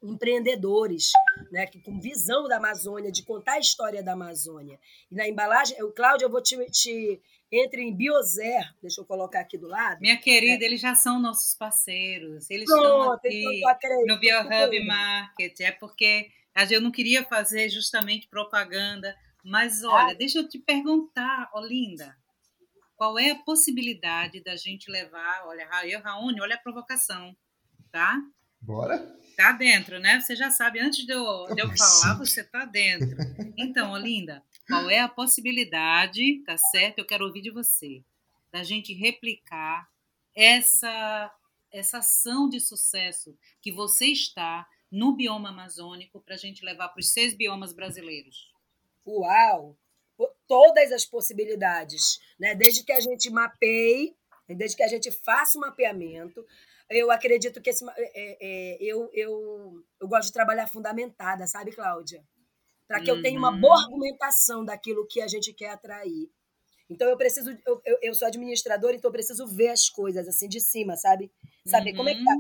[0.02, 1.10] empreendedores,
[1.50, 4.78] né, que, com visão da Amazônia, de contar a história da Amazônia.
[5.10, 9.40] E na embalagem, eu, Cláudia, eu vou te, te entre em Biozer, deixa eu colocar
[9.40, 10.00] aqui do lado.
[10.00, 12.50] Minha querida, eles já são nossos parceiros.
[12.50, 14.87] Eles Pronto, estão então aqui acredita, no BioHub.
[14.87, 15.60] Market.
[15.60, 16.30] É porque
[16.70, 19.16] eu não queria fazer justamente propaganda.
[19.44, 22.16] Mas olha, deixa eu te perguntar, Olinda.
[23.05, 25.45] Qual é a possibilidade da gente levar?
[25.45, 27.37] Olha, Ra- eu, Raoni, olha a provocação,
[27.93, 28.19] tá?
[28.59, 28.97] Bora?
[29.37, 30.19] Tá dentro, né?
[30.21, 33.14] Você já sabe, antes de eu, de eu falar, você tá dentro.
[33.59, 36.99] Então, Olinda, qual é a possibilidade, tá certo?
[37.01, 38.03] Eu quero ouvir de você,
[38.51, 39.87] da gente replicar
[40.35, 41.31] essa,
[41.71, 47.01] essa ação de sucesso que você está no bioma amazônico para a gente levar para
[47.01, 48.51] os seis biomas brasileiros.
[49.07, 49.77] Uau!
[50.46, 52.54] Todas as possibilidades, né?
[52.54, 54.14] Desde que a gente mapeie,
[54.48, 56.44] desde que a gente faça o mapeamento.
[56.90, 61.72] Eu acredito que esse, ma- é, é, eu, eu, eu gosto de trabalhar fundamentada, sabe,
[61.72, 62.22] Cláudia?
[62.87, 63.61] Para que eu tenha uma Uhum.
[63.61, 66.30] boa argumentação daquilo que a gente quer atrair.
[66.90, 70.48] Então eu preciso, eu, eu, eu sou administradora, então eu preciso ver as coisas assim
[70.48, 71.33] de cima, sabe?
[71.64, 72.35] Saber como é que tá.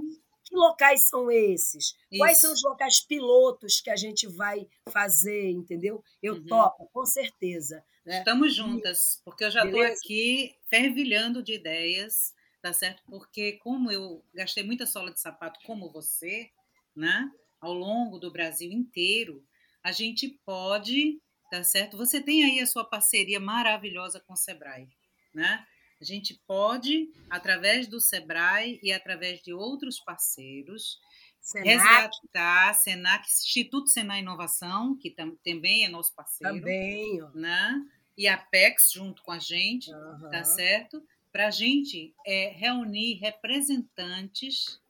[0.44, 1.94] Que locais são esses?
[2.18, 2.64] Quais são Isso.
[2.66, 6.02] os locais pilotos que a gente vai fazer, entendeu?
[6.22, 6.46] Eu Uhum.
[6.46, 7.84] topo, com certeza.
[8.04, 8.18] Né?
[8.18, 13.02] Estamos juntas, porque eu já estou aqui fervilhando de ideias, tá certo?
[13.08, 16.50] Porque como eu gastei muita sola de sapato como você,
[16.94, 17.30] né?
[17.60, 19.42] Ao longo do Brasil inteiro,
[19.82, 21.18] a gente pode,
[21.50, 21.96] tá certo?
[21.96, 24.86] Você tem aí a sua parceria maravilhosa com o Sebrae,
[25.34, 25.66] né?
[26.00, 30.98] A gente pode, através do Sebrae e através de outros parceiros,
[31.40, 37.20] Senac resgatar Senac, Instituto Senai Inovação, que tam- também é nosso parceiro, também.
[37.34, 37.80] Né?
[38.16, 40.30] E a Apex junto com a gente, Aham.
[40.30, 41.06] tá certo?
[41.30, 44.80] Para a gente é, reunir representantes,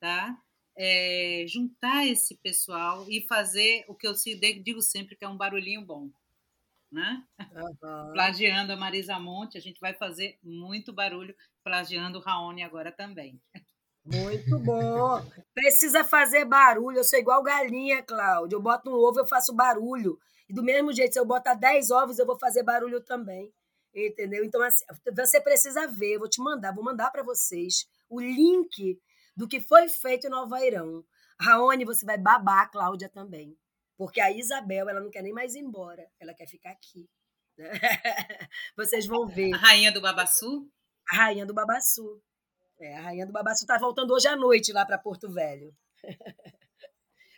[0.00, 0.36] tá?
[0.76, 4.14] É, juntar esse pessoal e fazer o que eu
[4.64, 6.08] digo sempre que é um barulhinho bom,
[6.92, 7.24] né?
[7.56, 8.12] Aham.
[8.12, 13.40] Plagiando a Marisa Monte, a gente vai fazer muito barulho plagiando o Raoni agora também.
[14.04, 15.24] Muito bom.
[15.54, 16.98] Precisa fazer barulho.
[16.98, 18.56] Eu sou igual galinha, Cláudia.
[18.56, 20.18] Eu boto um ovo, eu faço barulho.
[20.48, 23.52] E do mesmo jeito, se eu botar 10 ovos, eu vou fazer barulho também.
[23.94, 24.44] Entendeu?
[24.44, 26.14] Então, assim, você precisa ver.
[26.14, 28.98] Eu vou te mandar, vou mandar para vocês o link
[29.36, 31.04] do que foi feito em Nova Irão.
[31.40, 33.56] Raoni, você vai babar a Cláudia também.
[33.96, 36.06] Porque a Isabel, ela não quer nem mais ir embora.
[36.20, 37.08] Ela quer ficar aqui.
[37.56, 37.70] né?
[38.76, 39.52] Vocês vão ver.
[39.54, 40.68] A rainha do Babaçu,
[41.10, 42.22] A rainha do Babaçu.
[42.80, 45.72] É, a rainha do Babaçu está voltando hoje à noite lá para Porto Velho.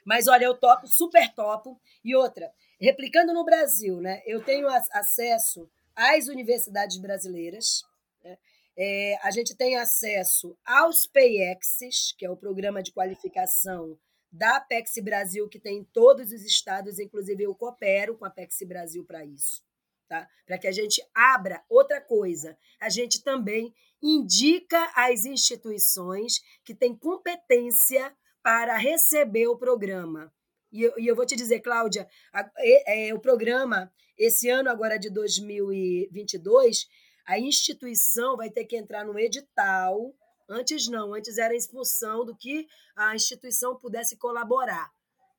[0.04, 1.80] Mas olha, eu topo, super topo.
[2.04, 4.22] E outra, replicando no Brasil, né?
[4.26, 7.82] Eu tenho ac- acesso às universidades brasileiras.
[8.22, 8.36] né?
[8.76, 13.98] É, a gente tem acesso aos PayExes, que é o programa de qualificação
[14.36, 18.58] da Apex Brasil, que tem em todos os estados, inclusive eu coopero com a Apex
[18.66, 19.62] Brasil para isso.
[20.08, 20.28] Tá?
[20.44, 22.58] Para que a gente abra outra coisa.
[22.80, 30.32] A gente também indica as instituições que têm competência para receber o programa.
[30.70, 34.68] E eu, e eu vou te dizer, Cláudia, a- é- é, o programa, esse ano
[34.68, 36.86] agora de 2022,
[37.24, 40.12] a instituição vai ter que entrar no edital.
[40.48, 42.66] Antes não, antes era em função do que
[42.96, 44.90] a instituição pudesse colaborar.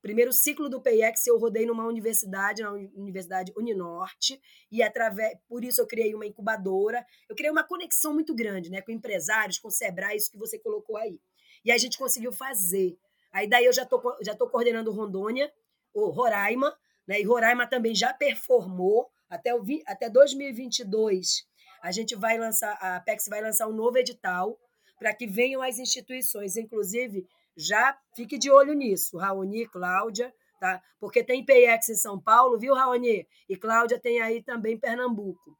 [0.02, 4.40] Primeiro ciclo do PIEX eu rodei numa universidade, na Uni- Universidade Uninorte,
[4.70, 7.04] e através, por isso eu criei uma incubadora.
[7.28, 10.58] Eu criei uma conexão muito grande, né, com empresários, com o Sebrae, isso que você
[10.58, 11.20] colocou aí.
[11.64, 12.96] E a gente conseguiu fazer.
[13.32, 15.52] Aí daí eu já tô já tô coordenando Rondônia,
[15.92, 16.76] ou Roraima,
[17.06, 17.20] né?
[17.20, 21.44] E Roraima também já performou até o até 2022.
[21.82, 24.58] a gente vai lançar, a Apex vai lançar um novo edital
[24.98, 27.26] para que venham as instituições, inclusive
[27.56, 30.82] já fique de olho nisso, Raoni, Cláudia, tá?
[31.00, 33.26] Porque tem PX em São Paulo, viu, Raoni?
[33.48, 35.58] E Cláudia tem aí também Pernambuco.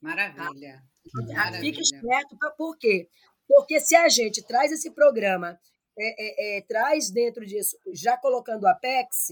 [0.00, 0.82] Maravilha.
[1.12, 1.34] Tá?
[1.34, 1.60] Maravilha.
[1.60, 3.08] Fique esperto, por quê?
[3.46, 5.58] Porque se a gente traz esse programa,
[5.98, 9.28] é, é, é, traz dentro disso, já colocando a Apex,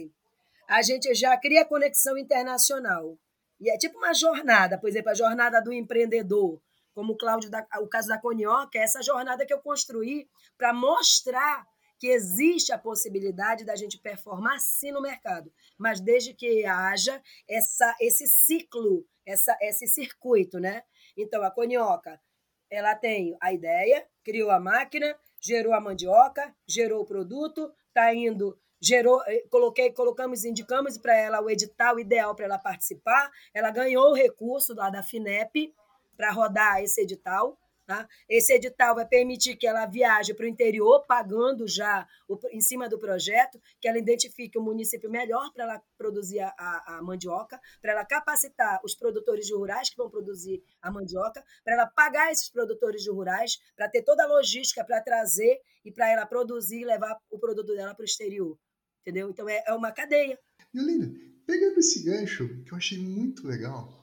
[0.69, 3.19] a gente já cria conexão internacional.
[3.61, 6.61] E é tipo uma jornada, por exemplo, a jornada do empreendedor,
[6.95, 10.73] como o Cláudio, da, o caso da Conioca, é essa jornada que eu construí para
[10.73, 11.67] mostrar
[11.99, 17.95] que existe a possibilidade da gente performar sim no mercado, mas desde que haja essa,
[18.01, 20.83] esse ciclo, essa, esse circuito, né?
[21.17, 22.21] Então, a Conioca,
[22.69, 28.59] ela tem a ideia, criou a máquina, gerou a mandioca, gerou o produto, está indo
[28.83, 33.31] gerou, eh, coloquei, colocamos, indicamos para ela o edital ideal para ela participar.
[33.55, 35.73] Ela ganhou o recurso lá da FINEP
[36.17, 37.59] para rodar esse edital.
[37.85, 38.09] Tá?
[38.29, 42.89] Esse edital vai permitir que ela viaje para o interior, pagando já o, em cima
[42.89, 46.53] do projeto, que ela identifique o município melhor para ela produzir a,
[46.87, 51.75] a mandioca, para ela capacitar os produtores de rurais que vão produzir a mandioca, para
[51.75, 56.09] ela pagar esses produtores de rurais, para ter toda a logística para trazer e para
[56.09, 58.57] ela produzir e levar o produto dela para o exterior.
[59.01, 59.29] Entendeu?
[59.29, 60.39] Então é, é uma cadeia.
[60.75, 61.13] Yolanda,
[61.45, 64.02] pegando esse gancho, que eu achei muito legal,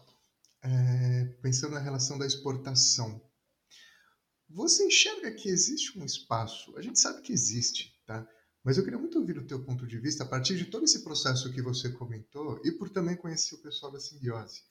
[0.64, 3.22] é, pensando na relação da exportação
[4.50, 6.76] você enxerga que existe um espaço?
[6.76, 8.28] A gente sabe que existe, tá?
[8.64, 11.04] Mas eu queria muito ouvir o teu ponto de vista a partir de todo esse
[11.04, 14.64] processo que você comentou e por também conhecer o pessoal da Simbiose,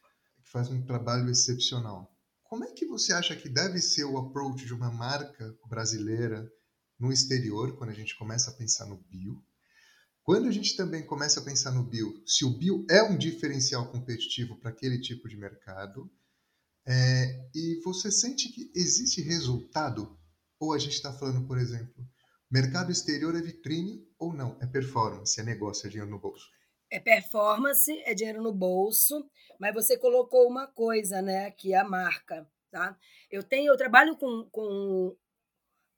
[0.43, 2.13] que faz um trabalho excepcional.
[2.43, 6.51] Como é que você acha que deve ser o approach de uma marca brasileira
[6.99, 9.41] no exterior, quando a gente começa a pensar no bio?
[10.29, 13.91] Quando a gente também começa a pensar no bio, se o bio é um diferencial
[13.91, 16.13] competitivo para aquele tipo de mercado,
[16.87, 20.21] é, e você sente que existe resultado?
[20.61, 22.07] Ou a gente está falando, por exemplo,
[22.51, 24.59] mercado exterior é vitrine ou não?
[24.61, 26.47] É performance, é negócio, é dinheiro no bolso?
[26.91, 29.27] É performance, é dinheiro no bolso,
[29.59, 32.95] mas você colocou uma coisa, né, que é a marca, tá?
[33.31, 35.17] Eu tenho, eu trabalho com, com,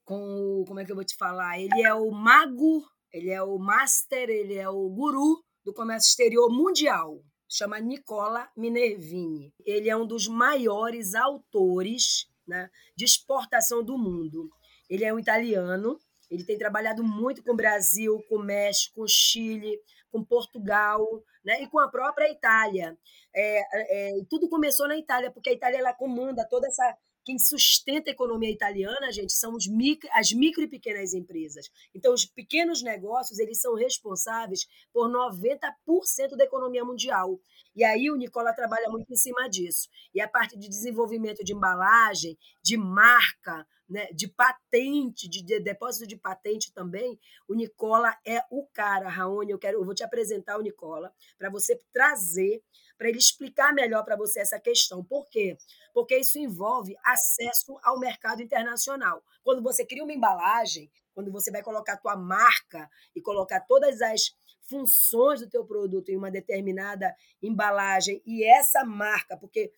[0.04, 1.58] com, como é que eu vou te falar?
[1.58, 6.50] Ele é o mago, ele é o master, ele é o guru do comércio exterior
[6.50, 9.52] mundial, chama Nicola Minervini.
[9.64, 14.50] Ele é um dos maiores autores né, de exportação do mundo.
[14.88, 15.98] Ele é um italiano,
[16.30, 19.78] ele tem trabalhado muito com o Brasil, com o México, com o Chile,
[20.10, 21.04] com Portugal
[21.44, 22.96] né, e com a própria Itália.
[23.34, 26.96] É, é, tudo começou na Itália, porque a Itália ela comanda toda essa
[27.30, 31.70] quem sustenta a economia italiana, gente, são os micro, as micro e pequenas empresas.
[31.94, 37.40] Então, os pequenos negócios, eles são responsáveis por 90% da economia mundial.
[37.76, 39.88] E aí o Nicola trabalha muito em cima disso.
[40.12, 46.08] E a parte de desenvolvimento de embalagem, de marca, né, de patente, de, de, depósito
[46.08, 47.16] de patente também,
[47.46, 51.48] o Nicola é o cara, Raoni, eu quero, eu vou te apresentar o Nicola para
[51.48, 52.60] você trazer,
[53.00, 55.02] para ele explicar melhor para você essa questão.
[55.02, 55.56] Por quê?
[55.94, 59.24] Porque isso envolve acesso ao mercado internacional.
[59.42, 64.02] Quando você cria uma embalagem, quando você vai colocar a tua marca e colocar todas
[64.02, 64.36] as
[64.68, 69.72] funções do teu produto em uma determinada embalagem e essa marca, porque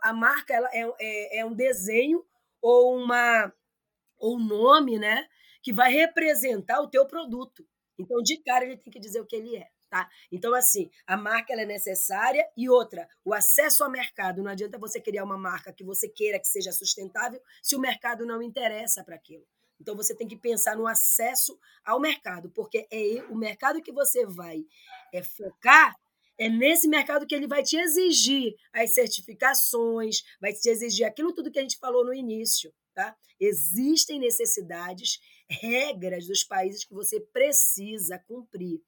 [0.00, 2.24] a marca ela é, é, é um desenho
[2.62, 3.52] ou uma
[4.18, 5.26] ou um nome, né,
[5.64, 7.66] que vai representar o teu produto.
[7.98, 9.68] Então, de cara, ele tem que dizer o que ele é.
[9.90, 10.08] Tá?
[10.30, 14.42] Então, assim, a marca é necessária e outra, o acesso ao mercado.
[14.42, 18.26] Não adianta você criar uma marca que você queira que seja sustentável se o mercado
[18.26, 19.46] não interessa para aquilo.
[19.80, 24.26] Então, você tem que pensar no acesso ao mercado, porque é o mercado que você
[24.26, 24.64] vai
[25.12, 25.94] é, focar
[26.38, 31.50] é nesse mercado que ele vai te exigir as certificações, vai te exigir aquilo tudo
[31.50, 32.72] que a gente falou no início.
[32.94, 33.16] Tá?
[33.40, 35.18] Existem necessidades,
[35.50, 38.80] regras dos países que você precisa cumprir.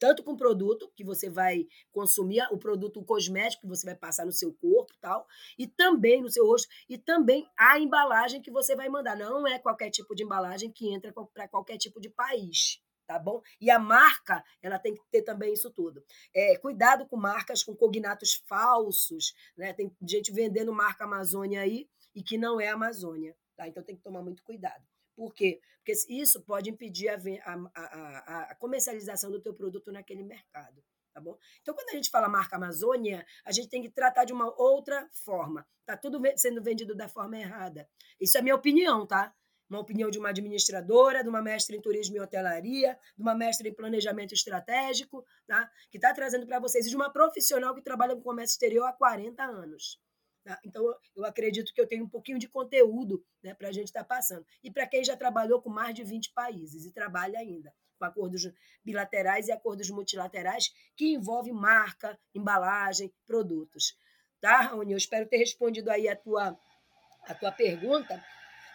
[0.00, 4.24] Tanto com o produto que você vai consumir, o produto cosmético que você vai passar
[4.24, 5.26] no seu corpo tal,
[5.58, 9.14] e também no seu rosto, e também a embalagem que você vai mandar.
[9.14, 13.42] Não é qualquer tipo de embalagem que entra para qualquer tipo de país tá bom?
[13.60, 16.00] E a marca, ela tem que ter também isso tudo.
[16.32, 19.72] É, cuidado com marcas com cognatos falsos, né?
[19.72, 23.66] Tem gente vendendo marca Amazônia aí e que não é Amazônia, tá?
[23.66, 24.84] Então tem que tomar muito cuidado.
[25.20, 25.60] Por quê?
[25.76, 30.82] Porque isso pode impedir a, a, a, a comercialização do teu produto naquele mercado.
[31.12, 31.36] Tá bom?
[31.60, 35.06] Então, quando a gente fala marca Amazônia, a gente tem que tratar de uma outra
[35.12, 35.68] forma.
[35.84, 37.86] Tá tudo sendo vendido da forma errada.
[38.18, 39.34] Isso é minha opinião, tá?
[39.68, 43.68] uma opinião de uma administradora, de uma mestre em turismo e hotelaria, de uma mestre
[43.68, 45.70] em planejamento estratégico, tá?
[45.90, 48.92] que está trazendo para vocês, e de uma profissional que trabalha com comércio exterior há
[48.94, 50.00] 40 anos.
[50.44, 50.58] Tá?
[50.64, 50.82] Então,
[51.14, 54.06] eu acredito que eu tenho um pouquinho de conteúdo né, para a gente estar tá
[54.06, 54.46] passando.
[54.62, 58.50] E para quem já trabalhou com mais de 20 países e trabalha ainda com acordos
[58.82, 63.94] bilaterais e acordos multilaterais que envolvem marca, embalagem, produtos.
[64.40, 64.92] Tá, Raoni?
[64.92, 66.58] Eu espero ter respondido aí a tua,
[67.28, 68.24] a tua pergunta.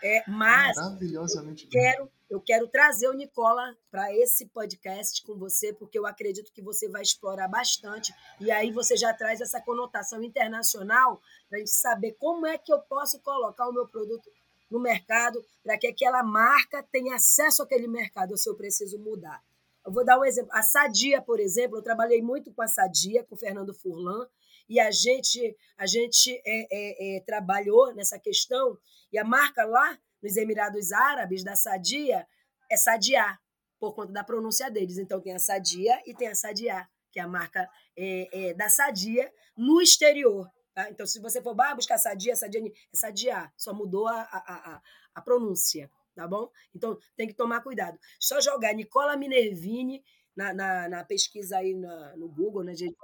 [0.03, 5.73] É, mas Maravilhosamente eu quero, eu quero trazer o Nicola para esse podcast com você,
[5.73, 8.13] porque eu acredito que você vai explorar bastante.
[8.39, 12.73] E aí você já traz essa conotação internacional para a gente saber como é que
[12.73, 14.29] eu posso colocar o meu produto
[14.69, 19.41] no mercado para que aquela marca tenha acesso àquele mercado, se eu preciso mudar.
[19.85, 20.49] Eu vou dar um exemplo.
[20.51, 24.27] A Sadia, por exemplo, eu trabalhei muito com a Sadia, com o Fernando Furlan,
[24.67, 28.77] e a gente, a gente é, é, é, trabalhou nessa questão,
[29.11, 32.27] e a marca lá nos Emirados Árabes, da Sadia,
[32.69, 33.37] é Sadia,
[33.79, 34.97] por conta da pronúncia deles.
[34.97, 38.69] Então tem a Sadia e tem a Sadia, que é a marca é, é, da
[38.69, 40.49] Sadia no exterior.
[40.73, 40.89] Tá?
[40.89, 44.81] Então, se você for buscar Sadia, Sadia, é Sadia, só mudou a, a, a,
[45.13, 46.49] a pronúncia, tá bom?
[46.73, 47.97] Então, tem que tomar cuidado.
[48.19, 50.03] Só jogar Nicola Minervini
[50.35, 52.97] na, na, na pesquisa aí na, no Google, né, gente?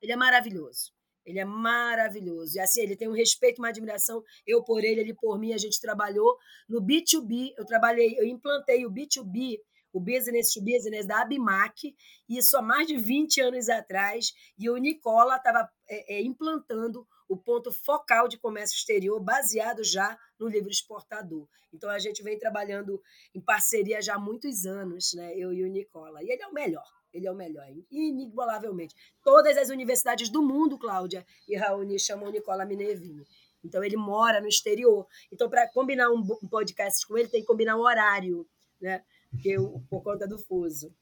[0.00, 0.92] Ele é maravilhoso.
[1.24, 2.56] Ele é maravilhoso.
[2.56, 4.22] E assim, ele tem um respeito, uma admiração.
[4.46, 5.52] Eu por ele, ele por mim.
[5.52, 6.36] A gente trabalhou
[6.68, 7.52] no B2B.
[7.56, 9.58] Eu trabalhei, eu implantei o B2B,
[9.92, 11.94] o Business to Business da Abimac,
[12.28, 14.32] isso há mais de 20 anos atrás.
[14.58, 20.18] E o Nicola estava é, é, implantando o ponto focal de comércio exterior, baseado já
[20.38, 21.46] no livro exportador.
[21.72, 23.00] Então a gente vem trabalhando
[23.34, 25.34] em parceria já há muitos anos, né?
[25.36, 26.22] Eu e o Nicola.
[26.22, 27.01] E ele é o melhor.
[27.12, 28.94] Ele é o melhor, inigualavelmente.
[29.22, 33.24] Todas as universidades do mundo, Cláudia e Raoni, chamam Nicola Minervini.
[33.64, 35.06] Então, ele mora no exterior.
[35.30, 38.46] Então, para combinar um podcast com ele, tem que combinar um horário,
[38.80, 39.04] né?
[39.30, 39.56] Porque,
[39.88, 40.92] por conta do fuso.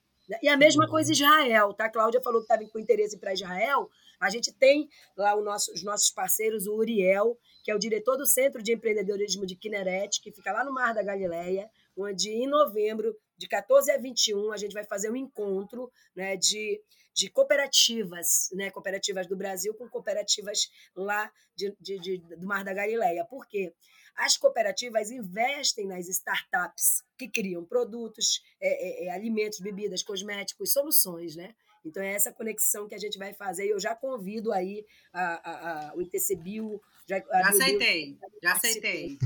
[0.42, 1.86] E a mesma coisa Israel, tá?
[1.86, 3.88] A Cláudia falou que estava com interesse para Israel.
[4.20, 8.26] A gente tem lá nosso, os nossos parceiros, o Uriel, que é o diretor do
[8.26, 13.16] Centro de Empreendedorismo de Kinneret, que fica lá no Mar da Galileia, onde em novembro
[13.40, 16.78] de 14 a 21, a gente vai fazer um encontro né, de,
[17.14, 22.74] de cooperativas, né, cooperativas do Brasil com cooperativas lá de, de, de, do Mar da
[22.74, 23.24] Galileia.
[23.24, 23.72] Por quê?
[24.14, 31.34] As cooperativas investem nas startups que criam produtos, é, é, é alimentos, bebidas, cosméticos, soluções,
[31.34, 31.54] né?
[31.84, 33.66] Então, é essa conexão que a gente vai fazer.
[33.66, 36.80] Eu já convido aí a, a, a o ITCBio.
[37.06, 39.18] Já, já aceitei, já aceitei.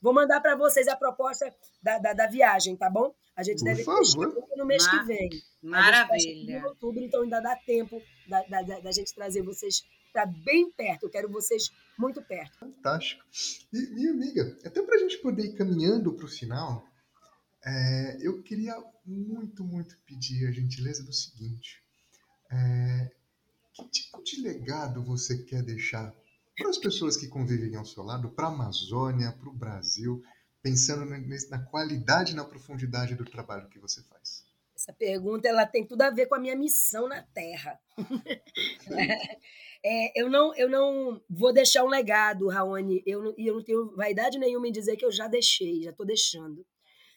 [0.00, 3.14] Vou mandar para vocês a proposta da, da, da, viagem, tá bom?
[3.36, 4.48] A gente Por deve favor.
[4.56, 5.00] no mês Mar...
[5.00, 5.28] que vem.
[5.62, 6.58] Maravilha.
[6.58, 9.82] Em outubro, então ainda dá tempo da, da, da gente trazer vocês
[10.12, 11.06] para bem perto.
[11.06, 12.58] Eu quero vocês muito perto.
[12.58, 13.22] Fantástico.
[13.72, 16.86] E, minha amiga, até para a gente poder ir caminhando para o final,
[17.64, 18.74] é, eu queria
[19.06, 21.82] muito, muito pedir a gentileza do seguinte:
[22.50, 23.10] é,
[23.72, 26.14] que tipo de legado você quer deixar
[26.56, 30.22] para as pessoas que convivem ao seu lado, para a Amazônia, para o Brasil,
[30.62, 31.04] pensando
[31.50, 34.44] na qualidade e na profundidade do trabalho que você faz?
[34.76, 37.80] Essa pergunta ela tem tudo a ver com a minha missão na Terra.
[39.82, 43.96] é, eu, não, eu não vou deixar um legado, Raoni, e eu, eu não tenho
[43.96, 46.66] vaidade nenhuma em dizer que eu já deixei, já estou deixando.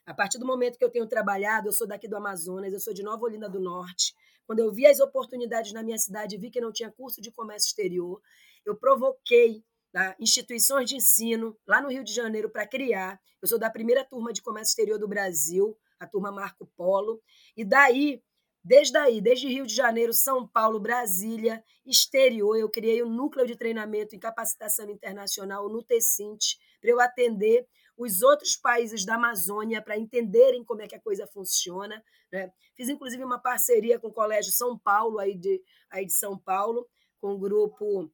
[0.07, 2.93] A partir do momento que eu tenho trabalhado, eu sou daqui do Amazonas, eu sou
[2.93, 4.15] de Nova Olinda do Norte.
[4.45, 7.67] Quando eu vi as oportunidades na minha cidade, vi que não tinha curso de comércio
[7.67, 8.21] exterior,
[8.65, 13.19] eu provoquei tá, instituições de ensino lá no Rio de Janeiro para criar.
[13.41, 17.21] Eu sou da primeira turma de comércio exterior do Brasil, a turma Marco Polo,
[17.57, 18.23] e daí
[18.63, 23.55] Desde aí, desde Rio de Janeiro, São Paulo, Brasília, exterior, eu criei um núcleo de
[23.55, 27.65] treinamento em capacitação internacional no Tecint para eu atender
[27.97, 32.03] os outros países da Amazônia para entenderem como é que a coisa funciona.
[32.31, 32.51] Né?
[32.75, 36.87] Fiz, inclusive, uma parceria com o Colégio São Paulo, aí de, aí de São Paulo,
[37.19, 38.09] com o grupo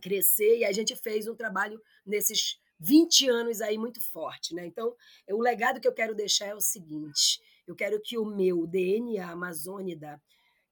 [0.00, 4.54] Crescer, e a gente fez um trabalho nesses 20 anos aí muito forte.
[4.54, 4.66] Né?
[4.66, 4.94] Então,
[5.30, 9.30] o legado que eu quero deixar é o seguinte: eu quero que o meu DNA
[9.30, 10.20] Amazônida,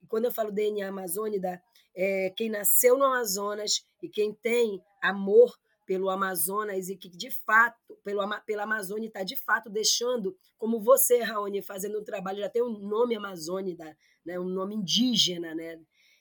[0.01, 1.61] e quando eu falo DNA Amazônida,
[1.95, 7.95] é quem nasceu no Amazonas e quem tem amor pelo Amazonas e que, de fato,
[8.03, 12.63] pelo, pela Amazônia está, de fato, deixando, como você, Raoni, fazendo um trabalho, já tem
[12.63, 15.79] um nome Amazônida, né, um nome indígena, né,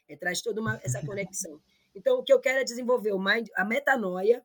[0.08, 1.60] é, traz toda uma, essa conexão.
[1.94, 4.44] Então, o que eu quero é desenvolver o mind, a metanoia.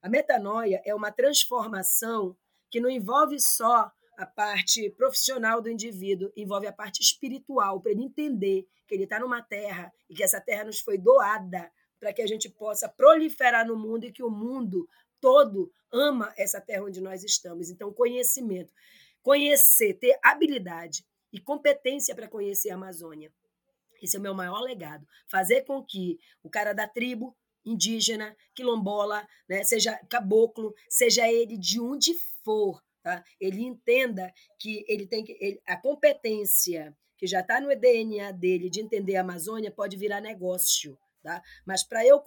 [0.00, 2.36] A metanoia é uma transformação
[2.70, 8.02] que não envolve só a parte profissional do indivíduo, envolve a parte espiritual, para ele
[8.02, 12.22] entender que ele está numa terra e que essa terra nos foi doada para que
[12.22, 14.88] a gente possa proliferar no mundo e que o mundo
[15.20, 17.70] todo ama essa terra onde nós estamos.
[17.70, 18.72] Então, conhecimento.
[19.22, 23.32] Conhecer, ter habilidade e competência para conhecer a Amazônia.
[24.00, 25.06] Esse é o meu maior legado.
[25.26, 29.62] Fazer com que o cara da tribo indígena, quilombola, né?
[29.64, 33.22] seja caboclo, seja ele de onde for, tá?
[33.40, 38.70] ele entenda que ele tem que, ele, a competência que já está no DNA dele
[38.70, 40.96] de entender a Amazônia pode virar negócio.
[41.28, 41.42] Tá?
[41.66, 42.24] Mas para eu,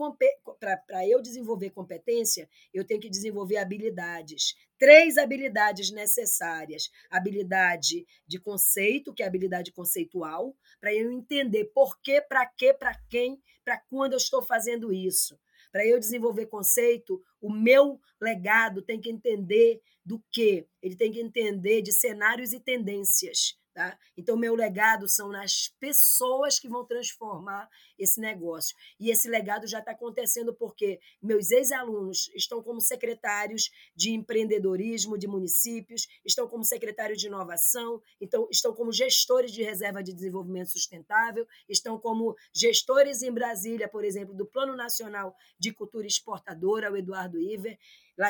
[1.09, 4.53] eu desenvolver competência, eu tenho que desenvolver habilidades.
[4.77, 12.21] Três habilidades necessárias: habilidade de conceito, que é habilidade conceitual, para eu entender por que,
[12.21, 15.35] para que, para quem, para quando eu estou fazendo isso.
[15.71, 20.67] Para eu desenvolver conceito, o meu legado tem que entender do que?
[20.79, 23.59] Ele tem que entender de cenários e tendências.
[23.73, 23.97] Tá?
[24.17, 28.75] Então, meu legado são nas pessoas que vão transformar esse negócio.
[28.99, 35.25] E esse legado já está acontecendo porque meus ex-alunos estão como secretários de empreendedorismo de
[35.25, 41.47] municípios, estão como secretários de inovação, então estão como gestores de reserva de desenvolvimento sustentável,
[41.69, 47.39] estão como gestores em Brasília, por exemplo, do Plano Nacional de Cultura Exportadora, o Eduardo
[47.39, 47.79] Iver,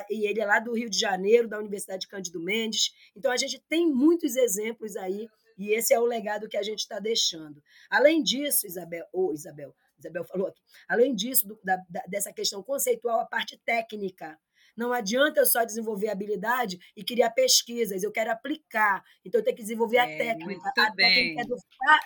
[0.09, 2.91] e ele é lá do Rio de Janeiro, da Universidade Cândido Mendes.
[3.15, 5.27] Então, a gente tem muitos exemplos aí,
[5.57, 7.61] e esse é o legado que a gente está deixando.
[7.89, 11.77] Além disso, Isabel, ou oh, Isabel, Isabel falou aqui, além disso, do, da,
[12.07, 14.37] dessa questão conceitual, a parte técnica.
[14.75, 19.03] Não adianta eu só desenvolver habilidade e criar pesquisas, eu quero aplicar.
[19.23, 20.71] Então, eu tenho que desenvolver é, a técnica.
[20.77, 21.35] a bem.
[21.35, 21.57] técnica é do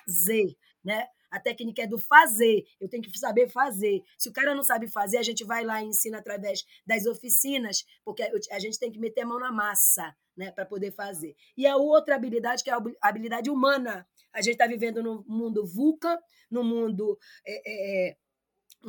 [0.06, 1.08] fazer, né?
[1.36, 2.64] A técnica é do fazer.
[2.80, 4.02] Eu tenho que saber fazer.
[4.18, 7.84] Se o cara não sabe fazer, a gente vai lá e ensina através das oficinas,
[8.06, 11.36] porque a gente tem que meter a mão na massa, né, para poder fazer.
[11.58, 14.08] E a outra habilidade que é a habilidade humana.
[14.34, 16.18] A gente está vivendo no mundo VUCA,
[16.50, 18.18] no mundo é, é,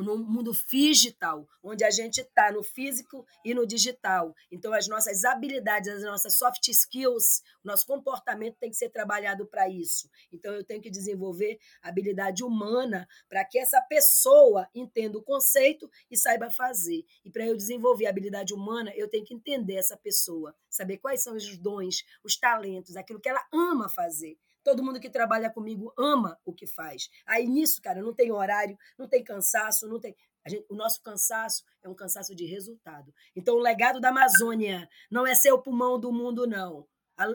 [0.03, 4.33] no mundo digital, onde a gente está no físico e no digital.
[4.51, 9.67] Então, as nossas habilidades, as nossas soft skills, nosso comportamento tem que ser trabalhado para
[9.69, 10.09] isso.
[10.31, 16.17] Então, eu tenho que desenvolver habilidade humana para que essa pessoa entenda o conceito e
[16.17, 17.03] saiba fazer.
[17.25, 21.23] E para eu desenvolver a habilidade humana, eu tenho que entender essa pessoa, saber quais
[21.23, 24.37] são os dons, os talentos, aquilo que ela ama fazer.
[24.67, 27.09] Todo mundo que trabalha comigo ama o que faz.
[27.25, 30.13] Aí nisso, cara, não tem horário, não tem cansaço, não tem.
[30.45, 33.13] Gente, o nosso cansaço é um cansaço de resultado.
[33.33, 36.85] Então, o legado da Amazônia não é ser o pulmão do mundo, não.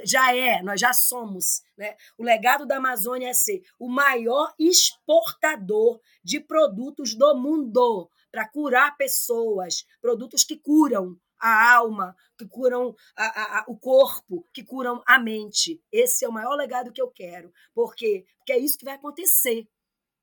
[0.05, 1.63] Já é, nós já somos.
[1.75, 1.97] Né?
[2.19, 8.95] O legado da Amazônia é ser o maior exportador de produtos do mundo para curar
[8.99, 15.19] pessoas, produtos que curam, a alma, que curam a, a, o corpo, que curam a
[15.19, 15.83] mente.
[15.91, 17.53] Esse é o maior legado que eu quero.
[17.75, 18.25] Por quê?
[18.39, 19.67] Porque é isso que vai acontecer.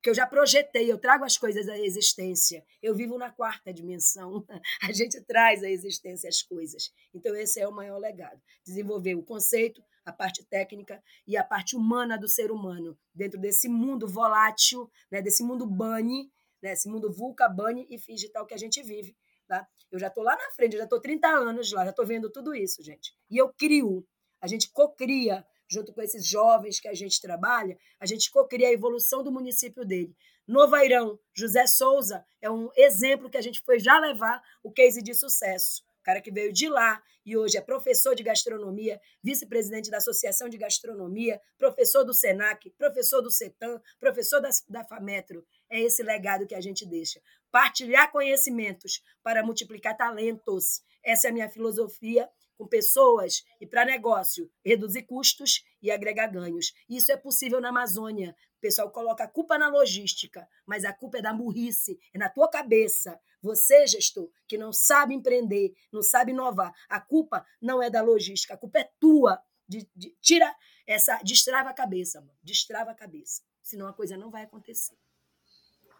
[0.01, 2.65] Que eu já projetei, eu trago as coisas à existência.
[2.81, 4.45] Eu vivo na quarta dimensão.
[4.81, 6.89] A gente traz à existência as coisas.
[7.13, 8.41] Então, esse é o maior legado.
[8.65, 13.67] Desenvolver o conceito, a parte técnica e a parte humana do ser humano, dentro desse
[13.67, 16.31] mundo volátil, né, desse mundo bunny,
[16.63, 19.13] né, esse mundo vulca, bunny e digital que a gente vive
[19.49, 19.67] Tá?
[19.91, 22.53] Eu já estou lá na frente, já estou 30 anos lá, já estou vendo tudo
[22.53, 23.11] isso, gente.
[23.31, 24.07] E eu crio,
[24.39, 28.71] a gente cocria, junto com esses jovens que a gente trabalha, a gente cocria a
[28.71, 30.15] evolução do município dele.
[30.47, 35.15] Novairão, José Souza é um exemplo que a gente foi já levar o case de
[35.15, 35.83] sucesso.
[36.09, 40.57] Cara que veio de lá e hoje é professor de gastronomia, vice-presidente da Associação de
[40.57, 45.45] Gastronomia, professor do SENAC, professor do CETAM, professor da, da FAMETRO.
[45.69, 47.21] É esse legado que a gente deixa.
[47.51, 50.81] Partilhar conhecimentos para multiplicar talentos.
[51.03, 52.27] Essa é a minha filosofia
[52.59, 56.73] com pessoas e para negócio, reduzir custos e agregar ganhos.
[56.89, 58.35] Isso é possível na Amazônia.
[58.57, 62.27] O pessoal coloca a culpa na logística, mas a culpa é da burrice, é na
[62.27, 63.17] tua cabeça.
[63.41, 68.55] Você, gestor, que não sabe empreender, não sabe inovar, a culpa não é da logística,
[68.55, 69.41] a culpa é tua.
[69.65, 70.53] De, de, tira
[70.85, 72.37] essa, destrava a cabeça, mano.
[72.43, 73.41] destrava a cabeça.
[73.63, 74.97] Senão a coisa não vai acontecer.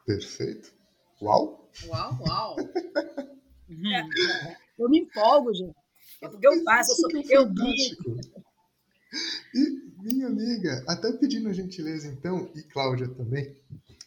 [0.06, 0.74] Perfeito.
[1.22, 1.72] Uau!
[1.86, 2.56] Uau, uau!
[4.78, 5.79] eu me empolgo, gente.
[6.22, 8.20] É porque eu faço, eu, sou, eu brinco.
[9.54, 13.56] E, minha amiga, até pedindo a gentileza, então, e Cláudia também,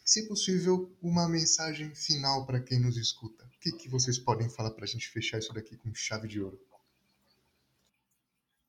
[0.05, 3.45] se possível, uma mensagem final para quem nos escuta.
[3.45, 6.41] O que, que vocês podem falar para a gente fechar isso daqui com chave de
[6.41, 6.59] ouro?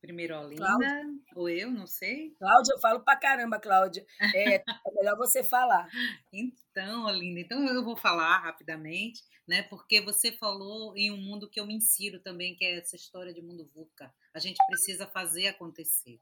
[0.05, 1.03] Primeiro Olinda, Cláudia.
[1.35, 2.35] ou eu, não sei.
[2.39, 4.05] Cláudia, eu falo pra caramba, Cláudia.
[4.35, 5.89] É, é melhor você falar.
[6.31, 9.63] Então, Olinda, então eu vou falar rapidamente, né?
[9.63, 13.33] Porque você falou em um mundo que eu me insiro também, que é essa história
[13.33, 14.13] de mundo VUCA.
[14.35, 16.19] A gente precisa fazer acontecer,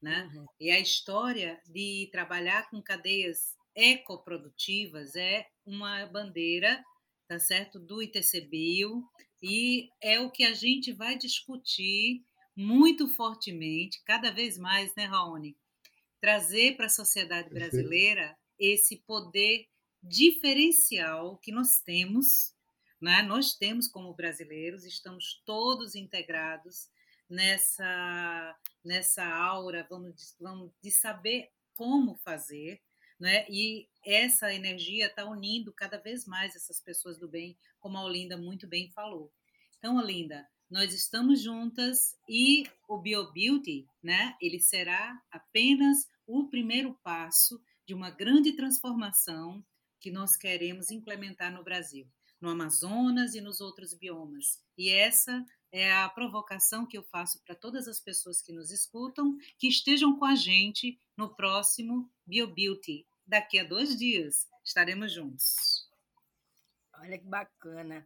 [0.00, 0.30] né?
[0.32, 0.46] Uhum.
[0.60, 6.80] E a história de trabalhar com cadeias ecoprodutivas é uma bandeira,
[7.26, 9.02] tá certo, do ITCBio
[9.42, 12.22] e é o que a gente vai discutir
[12.56, 15.56] muito fortemente, cada vez mais, né, Raoni?
[16.20, 19.68] Trazer para a sociedade brasileira esse poder
[20.02, 22.54] diferencial que nós temos,
[23.00, 23.22] Né?
[23.22, 26.88] Nós temos como brasileiros, estamos todos integrados
[27.28, 32.80] nessa, nessa aura, vamos, vamos de saber como fazer,
[33.18, 33.46] né?
[33.50, 38.36] E essa energia está unindo cada vez mais essas pessoas do bem, como a Olinda
[38.36, 39.32] muito bem falou.
[39.78, 44.36] Então, Olinda, nós estamos juntas e o BioBeauty, né?
[44.40, 49.64] Ele será apenas o primeiro passo de uma grande transformação
[50.00, 52.08] que nós queremos implementar no Brasil,
[52.40, 54.60] no Amazonas e nos outros biomas.
[54.76, 59.38] E essa é a provocação que eu faço para todas as pessoas que nos escutam,
[59.56, 63.06] que estejam com a gente no próximo BioBeauty.
[63.24, 65.88] Daqui a dois dias estaremos juntos.
[66.98, 68.04] Olha que bacana.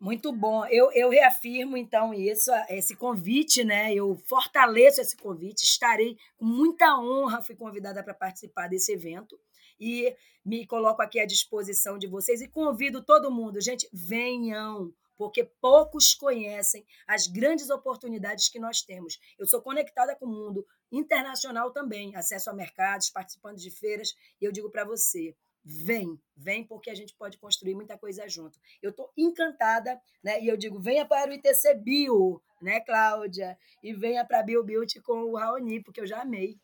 [0.00, 0.66] Muito bom.
[0.66, 3.94] Eu, eu reafirmo, então, isso, esse convite, né?
[3.94, 9.38] Eu fortaleço esse convite, estarei com muita honra, fui convidada para participar desse evento
[9.80, 10.14] e
[10.44, 16.14] me coloco aqui à disposição de vocês e convido todo mundo, gente, venham, porque poucos
[16.14, 19.18] conhecem as grandes oportunidades que nós temos.
[19.38, 24.44] Eu sou conectada com o mundo internacional também, acesso a mercados, participando de feiras, e
[24.44, 25.34] eu digo para você,
[25.64, 28.58] vem, vem porque a gente pode construir muita coisa junto.
[28.82, 30.42] Eu estou encantada, né?
[30.42, 33.56] E eu digo, venha para o ITC Bio, né, Cláudia?
[33.82, 36.58] E venha para a Bio Beauty com o Raoni, porque eu já amei.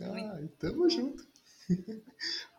[0.00, 1.26] Ah, estamos junto.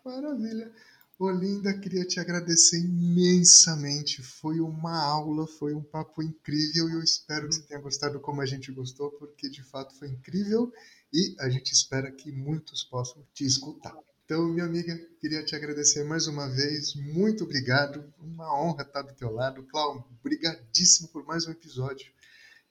[0.05, 0.71] Maravilha.
[1.19, 4.21] Olinda, queria te agradecer imensamente.
[4.21, 8.41] Foi uma aula, foi um papo incrível e eu espero que você tenha gostado como
[8.41, 10.71] a gente gostou, porque de fato foi incrível
[11.13, 13.95] e a gente espera que muitos possam te escutar.
[14.33, 16.95] Então, minha amiga, queria te agradecer mais uma vez.
[16.95, 18.03] Muito obrigado.
[18.19, 19.61] Uma honra estar do teu lado.
[19.61, 22.07] Cláudio, obrigadíssimo por mais um episódio.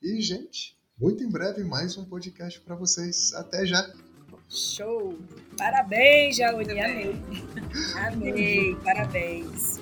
[0.03, 3.33] E, gente, muito em breve mais um podcast para vocês.
[3.35, 3.95] Até já.
[4.51, 5.17] Show!
[5.57, 6.81] Parabéns, Jauni.
[6.81, 7.15] Amei.
[7.95, 8.75] Amei.
[8.83, 9.79] Parabéns.